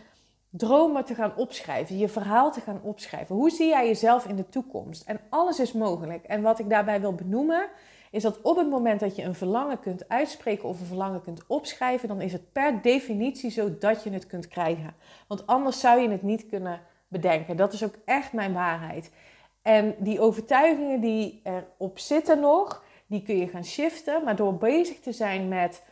dromen 0.49 1.05
te 1.05 1.15
gaan 1.15 1.35
opschrijven, 1.35 1.97
je 1.97 2.09
verhaal 2.09 2.51
te 2.51 2.61
gaan 2.61 2.81
opschrijven. 2.81 3.35
Hoe 3.35 3.49
zie 3.49 3.67
jij 3.67 3.87
jezelf 3.87 4.25
in 4.25 4.35
de 4.35 4.49
toekomst? 4.49 5.07
En 5.07 5.19
alles 5.29 5.59
is 5.59 5.71
mogelijk. 5.71 6.25
En 6.25 6.41
wat 6.41 6.59
ik 6.59 6.69
daarbij 6.69 7.01
wil 7.01 7.13
benoemen, 7.13 7.69
is 8.11 8.23
dat 8.23 8.41
op 8.41 8.57
het 8.57 8.69
moment 8.69 8.99
dat 8.99 9.15
je 9.15 9.23
een 9.23 9.35
verlangen 9.35 9.79
kunt 9.79 10.09
uitspreken 10.09 10.69
of 10.69 10.79
een 10.79 10.85
verlangen 10.85 11.21
kunt 11.21 11.47
opschrijven, 11.47 12.07
dan 12.07 12.21
is 12.21 12.31
het 12.31 12.51
per 12.51 12.81
definitie 12.81 13.49
zo 13.49 13.77
dat 13.77 14.03
je 14.03 14.09
het 14.09 14.27
kunt 14.27 14.47
krijgen. 14.47 14.95
Want 15.27 15.47
anders 15.47 15.79
zou 15.79 15.99
je 15.99 16.09
het 16.09 16.21
niet 16.21 16.45
kunnen 16.45 16.81
bedenken. 17.07 17.57
Dat 17.57 17.73
is 17.73 17.83
ook 17.83 17.95
echt 18.05 18.33
mijn 18.33 18.53
waarheid. 18.53 19.11
En 19.63 19.95
die 19.97 20.19
overtuigingen 20.19 21.01
die 21.01 21.41
erop 21.43 21.99
zitten 21.99 22.39
nog, 22.39 22.83
die 23.07 23.23
kun 23.23 23.37
je 23.37 23.47
gaan 23.47 23.65
shiften. 23.65 24.23
Maar 24.23 24.35
door 24.35 24.57
bezig 24.57 24.99
te 24.99 25.11
zijn 25.11 25.47
met 25.47 25.83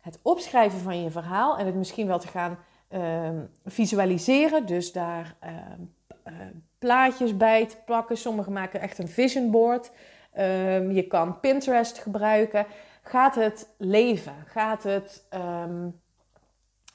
het 0.00 0.18
opschrijven 0.22 0.78
van 0.78 1.02
je 1.02 1.10
verhaal 1.10 1.58
en 1.58 1.66
het 1.66 1.74
misschien 1.74 2.06
wel 2.06 2.18
te 2.18 2.28
gaan 2.28 2.58
Ehm, 2.88 3.44
visualiseren. 3.64 4.66
Dus 4.66 4.92
daar 4.92 5.36
ehm, 5.40 5.80
eh, 6.22 6.32
plaatjes 6.78 7.36
bij 7.36 7.66
te 7.66 7.76
plakken. 7.84 8.16
Sommigen 8.16 8.52
maken 8.52 8.80
echt 8.80 8.98
een 8.98 9.08
vision 9.08 9.50
board. 9.50 9.90
Ehm, 10.32 10.90
je 10.90 11.06
kan 11.06 11.40
Pinterest 11.40 11.98
gebruiken. 11.98 12.66
gaat 13.02 13.34
het 13.34 13.68
leven? 13.78 14.34
Gaat 14.46 14.82
het, 14.82 15.24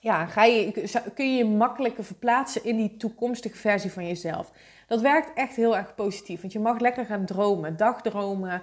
ja, 0.02 0.26
ga 0.26 0.44
je, 0.44 0.72
kun 1.14 1.32
je 1.32 1.38
je 1.38 1.46
makkelijker 1.46 2.04
verplaatsen 2.04 2.64
in 2.64 2.78
die 2.78 2.98
toekomstige 2.98 3.58
versie 3.58 3.92
van 3.92 4.08
jezelf? 4.08 4.52
Dat 4.88 5.02
werkt 5.02 5.34
echt 5.34 5.56
heel 5.56 5.78
erg 5.78 5.96
positief, 5.96 6.42
want 6.42 6.54
je 6.54 6.60
mag 6.60 6.80
lekker 6.80 7.06
gaan 7.06 7.26
dromen, 7.26 7.78
dagdromen, 7.78 8.62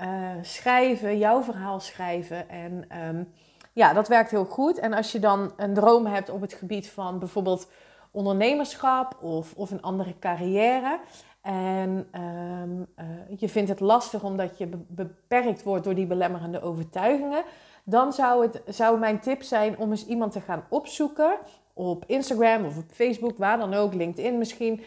uh, 0.00 0.30
schrijven, 0.42 1.18
jouw 1.18 1.42
verhaal 1.42 1.80
schrijven. 1.80 2.48
En 2.48 2.84
ehm, 2.88 3.24
ja, 3.72 3.92
dat 3.92 4.08
werkt 4.08 4.30
heel 4.30 4.44
goed. 4.44 4.78
En 4.78 4.92
als 4.92 5.12
je 5.12 5.18
dan 5.18 5.52
een 5.56 5.74
droom 5.74 6.06
hebt 6.06 6.30
op 6.30 6.40
het 6.40 6.52
gebied 6.52 6.88
van 6.88 7.18
bijvoorbeeld 7.18 7.70
ondernemerschap 8.10 9.22
of, 9.22 9.54
of 9.54 9.70
een 9.70 9.82
andere 9.82 10.18
carrière. 10.18 11.00
En 11.40 12.08
ehm, 12.10 12.82
eh, 12.94 13.06
je 13.38 13.48
vindt 13.48 13.68
het 13.68 13.80
lastig 13.80 14.22
omdat 14.22 14.58
je 14.58 14.68
beperkt 14.88 15.62
wordt 15.62 15.84
door 15.84 15.94
die 15.94 16.06
belemmerende 16.06 16.62
overtuigingen. 16.62 17.42
Dan 17.84 18.12
zou, 18.12 18.42
het, 18.42 18.62
zou 18.66 18.98
mijn 18.98 19.20
tip 19.20 19.42
zijn 19.42 19.78
om 19.78 19.90
eens 19.90 20.06
iemand 20.06 20.32
te 20.32 20.40
gaan 20.40 20.64
opzoeken 20.68 21.38
op 21.72 22.04
Instagram 22.06 22.64
of 22.64 22.76
op 22.76 22.90
Facebook, 22.92 23.38
waar 23.38 23.58
dan 23.58 23.74
ook, 23.74 23.94
LinkedIn 23.94 24.38
misschien, 24.38 24.82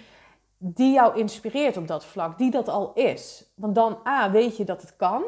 die 0.57 0.93
jou 0.93 1.17
inspireert 1.17 1.77
op 1.77 1.87
dat 1.87 2.05
vlak, 2.05 2.37
die 2.37 2.51
dat 2.51 2.69
al 2.69 2.91
is. 2.93 3.51
Want 3.55 3.75
dan 3.75 3.97
A, 4.07 4.31
weet 4.31 4.57
je 4.57 4.63
dat 4.63 4.81
het 4.81 4.95
kan. 4.95 5.23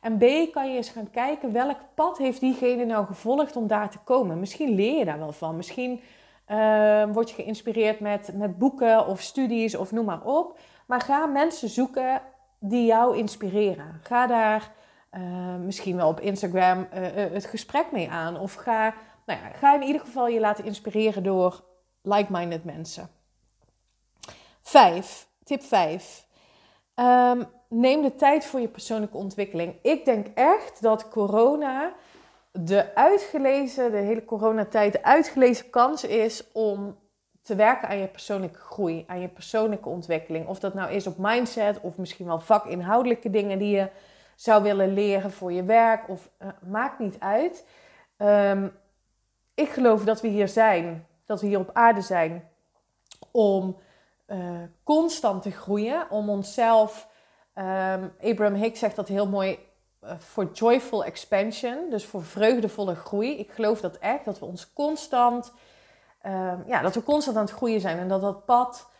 En 0.00 0.18
B, 0.18 0.52
kan 0.52 0.70
je 0.70 0.76
eens 0.76 0.88
gaan 0.88 1.10
kijken 1.10 1.52
welk 1.52 1.76
pad 1.94 2.18
heeft 2.18 2.40
diegene 2.40 2.84
nou 2.84 3.06
gevolgd 3.06 3.56
om 3.56 3.66
daar 3.66 3.90
te 3.90 3.98
komen. 4.04 4.40
Misschien 4.40 4.74
leer 4.74 4.98
je 4.98 5.04
daar 5.04 5.18
wel 5.18 5.32
van. 5.32 5.56
Misschien 5.56 6.00
uh, 6.48 7.04
word 7.12 7.28
je 7.28 7.34
geïnspireerd 7.34 8.00
met, 8.00 8.30
met 8.34 8.58
boeken 8.58 9.06
of 9.06 9.20
studies 9.20 9.76
of 9.76 9.92
noem 9.92 10.04
maar 10.04 10.24
op. 10.24 10.58
Maar 10.86 11.00
ga 11.00 11.26
mensen 11.26 11.68
zoeken 11.68 12.20
die 12.58 12.86
jou 12.86 13.16
inspireren. 13.16 14.00
Ga 14.02 14.26
daar 14.26 14.72
uh, 15.16 15.56
misschien 15.56 15.96
wel 15.96 16.08
op 16.08 16.20
Instagram 16.20 16.78
uh, 16.78 17.06
het 17.14 17.46
gesprek 17.46 17.92
mee 17.92 18.10
aan. 18.10 18.38
Of 18.38 18.54
ga, 18.54 18.94
nou 19.26 19.40
ja, 19.40 19.48
ga 19.48 19.74
in 19.74 19.82
ieder 19.82 20.00
geval 20.00 20.28
je 20.28 20.40
laten 20.40 20.64
inspireren 20.64 21.22
door 21.22 21.64
like-minded 22.02 22.64
mensen. 22.64 23.08
Vijf, 24.62 25.26
tip 25.44 25.62
5. 25.62 26.26
Um, 26.96 27.04
ehm, 27.04 27.42
neem 27.68 28.02
de 28.02 28.14
tijd 28.14 28.46
voor 28.46 28.60
je 28.60 28.68
persoonlijke 28.68 29.16
ontwikkeling. 29.16 29.74
Ik 29.82 30.04
denk 30.04 30.26
echt 30.34 30.82
dat 30.82 31.08
corona 31.08 31.92
de 32.52 32.94
uitgelezen, 32.94 33.90
de 33.90 33.96
hele 33.96 34.24
coronatijd, 34.24 34.92
de 34.92 35.02
uitgelezen 35.02 35.70
kans 35.70 36.04
is 36.04 36.52
om 36.52 36.98
te 37.42 37.54
werken 37.54 37.88
aan 37.88 37.98
je 37.98 38.06
persoonlijke 38.06 38.58
groei, 38.58 39.04
aan 39.06 39.20
je 39.20 39.28
persoonlijke 39.28 39.88
ontwikkeling. 39.88 40.46
Of 40.46 40.58
dat 40.58 40.74
nou 40.74 40.92
is 40.92 41.06
op 41.06 41.14
mindset 41.18 41.80
of 41.80 41.96
misschien 41.96 42.26
wel 42.26 42.38
vakinhoudelijke 42.38 43.30
dingen 43.30 43.58
die 43.58 43.76
je 43.76 43.88
zou 44.36 44.62
willen 44.62 44.92
leren 44.92 45.32
voor 45.32 45.52
je 45.52 45.64
werk. 45.64 46.08
Of 46.08 46.30
uh, 46.38 46.48
maakt 46.62 46.98
niet 46.98 47.16
uit. 47.18 47.66
Um, 48.18 48.76
ik 49.54 49.68
geloof 49.68 50.04
dat 50.04 50.20
we 50.20 50.28
hier 50.28 50.48
zijn, 50.48 51.06
dat 51.24 51.40
we 51.40 51.46
hier 51.46 51.58
op 51.58 51.70
aarde 51.72 52.00
zijn 52.00 52.48
om 53.30 53.76
uh, 54.26 54.62
constant 54.84 55.42
te 55.42 55.50
groeien, 55.50 56.10
om 56.10 56.28
onszelf. 56.28 57.08
Um, 57.54 58.12
Abraham 58.20 58.54
Hicks 58.54 58.78
zegt 58.78 58.96
dat 58.96 59.08
heel 59.08 59.28
mooi 59.28 59.58
eh, 60.00 60.16
voor 60.16 60.50
joyful 60.52 61.04
expansion, 61.04 61.90
dus 61.90 62.06
voor 62.06 62.24
vreugdevolle 62.24 62.94
groei. 62.94 63.38
Ik 63.38 63.50
geloof 63.50 63.80
dat 63.80 63.98
echt, 63.98 64.24
dat 64.24 64.38
we 64.38 64.44
ons 64.44 64.72
constant, 64.72 65.52
um, 66.26 66.64
ja, 66.66 66.80
dat 66.82 66.94
we 66.94 67.02
constant 67.02 67.36
aan 67.36 67.44
het 67.44 67.54
groeien 67.54 67.80
zijn 67.80 67.98
en 67.98 68.08
dat 68.08 68.20
dat 68.20 68.44
pad 68.44 68.90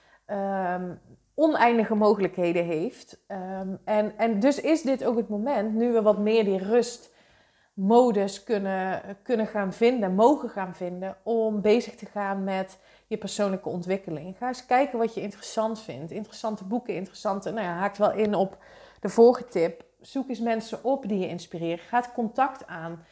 oneindige 1.34 1.94
mogelijkheden 1.94 2.64
heeft. 2.64 3.24
Um, 3.28 3.78
en, 3.84 4.18
en 4.18 4.40
dus 4.40 4.60
is 4.60 4.82
dit 4.82 5.04
ook 5.04 5.16
het 5.16 5.28
moment, 5.28 5.74
nu 5.74 5.92
we 5.92 6.02
wat 6.02 6.18
meer 6.18 6.44
die 6.44 6.58
rustmodus 6.58 8.44
kunnen, 8.44 9.02
kunnen 9.22 9.46
gaan 9.46 9.72
vinden, 9.72 10.14
mogen 10.14 10.48
gaan 10.48 10.74
vinden, 10.74 11.16
om 11.22 11.60
bezig 11.60 11.94
te 11.94 12.06
gaan 12.06 12.44
met 12.44 12.78
je 13.06 13.16
persoonlijke 13.16 13.68
ontwikkeling. 13.68 14.36
Ga 14.38 14.48
eens 14.48 14.66
kijken 14.66 14.98
wat 14.98 15.14
je 15.14 15.20
interessant 15.20 15.80
vindt. 15.80 16.10
Interessante 16.10 16.64
boeken, 16.64 16.94
interessante, 16.94 17.50
nou 17.50 17.66
ja, 17.66 17.72
haakt 17.72 17.98
wel 17.98 18.12
in 18.12 18.34
op 18.34 18.58
de 19.00 19.08
vorige 19.08 19.44
tip 19.44 19.84
zoek 20.06 20.28
eens 20.28 20.40
mensen 20.40 20.84
op 20.84 21.08
die 21.08 21.18
je 21.18 21.28
inspireren. 21.28 21.78
Ga 21.78 21.96
het 21.96 22.12
contact 22.12 22.66
aan. 22.66 23.04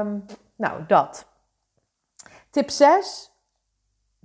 Um, 0.00 0.24
nou, 0.56 0.86
dat. 0.86 1.26
Tip 2.50 2.70
6. 2.70 3.30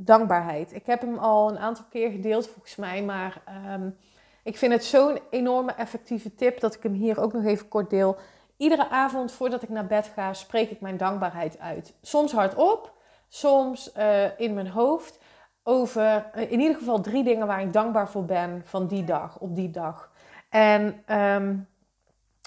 Dankbaarheid. 0.05 0.73
Ik 0.73 0.85
heb 0.85 1.01
hem 1.01 1.17
al 1.17 1.49
een 1.49 1.59
aantal 1.59 1.85
keer 1.89 2.11
gedeeld 2.11 2.47
volgens 2.47 2.75
mij, 2.75 3.03
maar 3.03 3.41
um, 3.69 3.97
ik 4.43 4.57
vind 4.57 4.71
het 4.71 4.83
zo'n 4.83 5.19
enorme 5.29 5.71
effectieve 5.71 6.35
tip 6.35 6.59
dat 6.59 6.75
ik 6.75 6.83
hem 6.83 6.93
hier 6.93 7.19
ook 7.21 7.33
nog 7.33 7.43
even 7.43 7.67
kort 7.67 7.89
deel. 7.89 8.17
Iedere 8.57 8.89
avond 8.89 9.31
voordat 9.31 9.63
ik 9.63 9.69
naar 9.69 9.87
bed 9.87 10.11
ga, 10.15 10.33
spreek 10.33 10.69
ik 10.69 10.81
mijn 10.81 10.97
dankbaarheid 10.97 11.59
uit. 11.59 11.93
Soms 12.01 12.31
hardop, 12.31 12.93
soms 13.27 13.91
uh, 13.97 14.39
in 14.39 14.53
mijn 14.53 14.67
hoofd. 14.67 15.19
Over 15.63 16.31
uh, 16.35 16.51
in 16.51 16.59
ieder 16.59 16.75
geval 16.75 17.01
drie 17.01 17.23
dingen 17.23 17.47
waar 17.47 17.61
ik 17.61 17.73
dankbaar 17.73 18.09
voor 18.09 18.25
ben 18.25 18.61
van 18.65 18.87
die 18.87 19.03
dag, 19.03 19.39
op 19.39 19.55
die 19.55 19.71
dag. 19.71 20.11
En 20.49 21.03
um, 21.17 21.67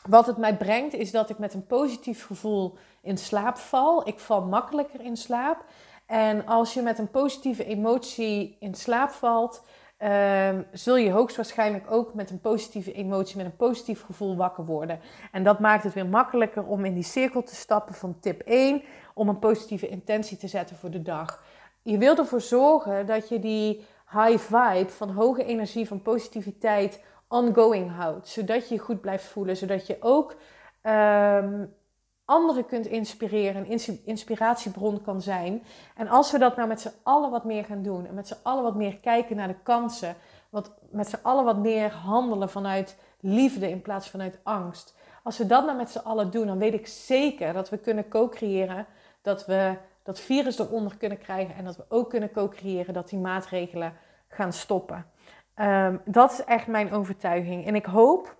wat 0.08 0.26
het 0.26 0.36
mij 0.36 0.56
brengt 0.56 0.94
is 0.94 1.10
dat 1.10 1.30
ik 1.30 1.38
met 1.38 1.54
een 1.54 1.66
positief 1.66 2.26
gevoel 2.26 2.76
in 3.02 3.18
slaap 3.18 3.56
val. 3.56 4.08
Ik 4.08 4.18
val 4.18 4.42
makkelijker 4.42 5.00
in 5.00 5.16
slaap. 5.16 5.64
En 6.06 6.46
als 6.46 6.74
je 6.74 6.82
met 6.82 6.98
een 6.98 7.10
positieve 7.10 7.64
emotie 7.64 8.56
in 8.60 8.74
slaap 8.74 9.10
valt, 9.10 9.64
uh, 9.98 10.48
zul 10.72 10.96
je 10.96 11.10
hoogstwaarschijnlijk 11.10 11.90
ook 11.90 12.14
met 12.14 12.30
een 12.30 12.40
positieve 12.40 12.92
emotie, 12.92 13.36
met 13.36 13.46
een 13.46 13.56
positief 13.56 14.02
gevoel 14.02 14.36
wakker 14.36 14.64
worden. 14.64 15.00
En 15.32 15.44
dat 15.44 15.58
maakt 15.58 15.84
het 15.84 15.94
weer 15.94 16.06
makkelijker 16.06 16.64
om 16.64 16.84
in 16.84 16.94
die 16.94 17.02
cirkel 17.02 17.42
te 17.42 17.54
stappen 17.54 17.94
van 17.94 18.18
tip 18.20 18.40
1, 18.40 18.82
om 19.14 19.28
een 19.28 19.38
positieve 19.38 19.88
intentie 19.88 20.36
te 20.36 20.48
zetten 20.48 20.76
voor 20.76 20.90
de 20.90 21.02
dag. 21.02 21.44
Je 21.82 21.98
wilt 21.98 22.18
ervoor 22.18 22.40
zorgen 22.40 23.06
dat 23.06 23.28
je 23.28 23.38
die 23.38 23.84
high 24.10 24.38
vibe 24.38 24.90
van 24.90 25.10
hoge 25.10 25.44
energie, 25.44 25.88
van 25.88 26.02
positiviteit 26.02 27.02
ongoing 27.28 27.96
houdt. 27.96 28.28
Zodat 28.28 28.68
je 28.68 28.74
je 28.74 28.80
goed 28.80 29.00
blijft 29.00 29.24
voelen. 29.24 29.56
Zodat 29.56 29.86
je 29.86 29.96
ook 30.00 30.36
um, 30.82 31.74
anderen 32.24 32.66
kunt 32.66 32.86
inspireren. 32.86 33.70
Een 33.70 34.00
inspiratiebron 34.04 35.02
kan 35.02 35.20
zijn. 35.20 35.62
En 35.96 36.08
als 36.08 36.30
we 36.32 36.38
dat 36.38 36.56
nou 36.56 36.68
met 36.68 36.80
z'n 36.80 36.94
allen 37.02 37.30
wat 37.30 37.44
meer 37.44 37.64
gaan 37.64 37.82
doen. 37.82 38.06
En 38.06 38.14
met 38.14 38.28
z'n 38.28 38.38
allen 38.42 38.62
wat 38.62 38.74
meer 38.74 38.98
kijken 38.98 39.36
naar 39.36 39.48
de 39.48 39.62
kansen. 39.62 40.16
Wat, 40.50 40.72
met 40.90 41.08
z'n 41.08 41.18
allen 41.22 41.44
wat 41.44 41.56
meer 41.56 41.92
handelen 41.92 42.50
vanuit 42.50 42.96
liefde 43.20 43.70
in 43.70 43.82
plaats 43.82 44.10
vanuit 44.10 44.38
angst. 44.42 44.96
Als 45.22 45.38
we 45.38 45.46
dat 45.46 45.64
nou 45.64 45.76
met 45.76 45.90
z'n 45.90 45.98
allen 45.98 46.30
doen, 46.30 46.46
dan 46.46 46.58
weet 46.58 46.74
ik 46.74 46.86
zeker 46.86 47.52
dat 47.52 47.68
we 47.68 47.78
kunnen 47.78 48.08
co-creëren. 48.08 48.86
Dat 49.22 49.46
we 49.46 49.76
dat 50.02 50.20
virus 50.20 50.58
eronder 50.58 50.96
kunnen 50.96 51.18
krijgen. 51.18 51.54
En 51.54 51.64
dat 51.64 51.76
we 51.76 51.84
ook 51.88 52.10
kunnen 52.10 52.32
co-creëren 52.32 52.94
dat 52.94 53.08
die 53.08 53.18
maatregelen 53.18 53.92
gaan 54.28 54.52
stoppen. 54.52 55.06
Um, 55.56 56.00
dat 56.04 56.32
is 56.32 56.44
echt 56.44 56.66
mijn 56.66 56.92
overtuiging. 56.92 57.66
En 57.66 57.74
ik 57.74 57.84
hoop 57.84 58.36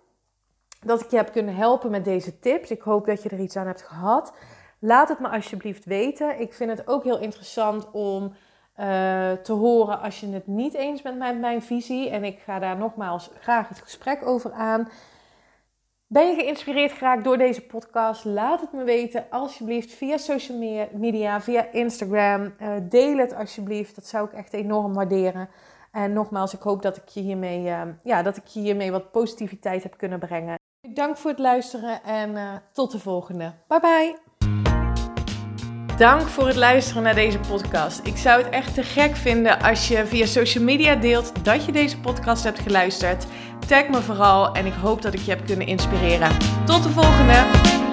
dat 0.85 1.01
ik 1.01 1.11
je 1.11 1.17
heb 1.17 1.33
kunnen 1.33 1.57
helpen 1.57 1.91
met 1.91 2.05
deze 2.05 2.39
tips. 2.39 2.71
Ik 2.71 2.83
hoop 2.83 3.07
dat 3.07 3.23
je 3.23 3.29
er 3.29 3.41
iets 3.41 3.57
aan 3.57 3.67
hebt 3.67 3.83
gehad. 3.83 4.33
Laat 4.79 5.09
het 5.09 5.19
me 5.19 5.29
alsjeblieft 5.29 5.85
weten. 5.85 6.41
Ik 6.41 6.55
vind 6.55 6.71
het 6.71 6.89
ook 6.89 7.05
heel 7.05 7.19
interessant 7.19 7.91
om 7.91 8.23
uh, 8.25 9.33
te 9.33 9.53
horen 9.53 10.01
als 10.01 10.21
je 10.21 10.29
het 10.29 10.47
niet 10.47 10.75
eens 10.75 11.03
bent 11.03 11.19
met 11.19 11.41
mijn 11.41 11.63
visie. 11.63 12.11
En 12.11 12.25
ik 12.25 12.39
ga 12.39 12.59
daar 12.59 12.77
nogmaals 12.77 13.31
graag 13.41 13.69
het 13.69 13.79
gesprek 13.79 14.27
over 14.27 14.53
aan. 14.53 14.89
Ben 16.07 16.27
je 16.27 16.35
geïnspireerd 16.35 16.93
geraakt 16.93 17.25
door 17.25 17.39
deze 17.39 17.61
podcast? 17.61 18.25
Laat 18.25 18.61
het 18.61 18.73
me 18.73 18.85
weten 18.85 19.27
alsjeblieft 19.31 19.93
via 19.93 20.17
social 20.17 20.89
media, 20.93 21.41
via 21.41 21.67
Instagram. 21.73 22.55
Uh, 22.61 22.69
deel 22.83 23.17
het 23.17 23.35
alsjeblieft. 23.35 23.95
Dat 23.95 24.07
zou 24.07 24.27
ik 24.27 24.33
echt 24.33 24.53
enorm 24.53 24.95
waarderen. 24.95 25.49
En 25.93 26.13
nogmaals, 26.13 26.55
ik 26.55 26.63
hoop 26.63 26.83
dat 26.83 26.97
ik 26.97 27.09
je 27.09 27.21
hiermee, 27.21 27.65
uh, 27.65 27.83
ja, 28.03 28.23
dat 28.23 28.37
ik 28.37 28.47
je 28.47 28.61
hiermee 28.61 28.91
wat 28.91 29.11
positiviteit 29.11 29.83
heb 29.83 29.97
kunnen 29.97 30.19
brengen. 30.19 30.64
Dank 30.95 31.17
voor 31.17 31.31
het 31.31 31.39
luisteren 31.39 32.03
en 32.03 32.31
uh, 32.31 32.53
tot 32.73 32.91
de 32.93 32.99
volgende. 32.99 33.53
Bye 33.69 33.81
bye. 33.81 34.17
Dank 35.97 36.21
voor 36.21 36.47
het 36.47 36.57
luisteren 36.57 37.03
naar 37.03 37.15
deze 37.15 37.39
podcast. 37.39 38.07
Ik 38.07 38.17
zou 38.17 38.43
het 38.43 38.53
echt 38.53 38.75
te 38.75 38.83
gek 38.83 39.17
vinden 39.17 39.61
als 39.61 39.89
je 39.89 40.07
via 40.07 40.27
social 40.27 40.65
media 40.65 40.95
deelt 40.95 41.45
dat 41.45 41.65
je 41.65 41.73
deze 41.73 42.01
podcast 42.01 42.45
hebt 42.45 42.59
geluisterd. 42.59 43.27
Tag 43.67 43.89
me 43.89 44.03
vooral 44.03 44.55
en 44.55 44.67
ik 44.67 44.75
hoop 44.75 45.03
dat 45.03 45.15
ik 45.15 45.21
je 45.21 45.31
heb 45.31 45.47
kunnen 45.47 45.67
inspireren. 45.67 46.37
Tot 46.65 46.83
de 46.83 46.91
volgende! 46.91 47.84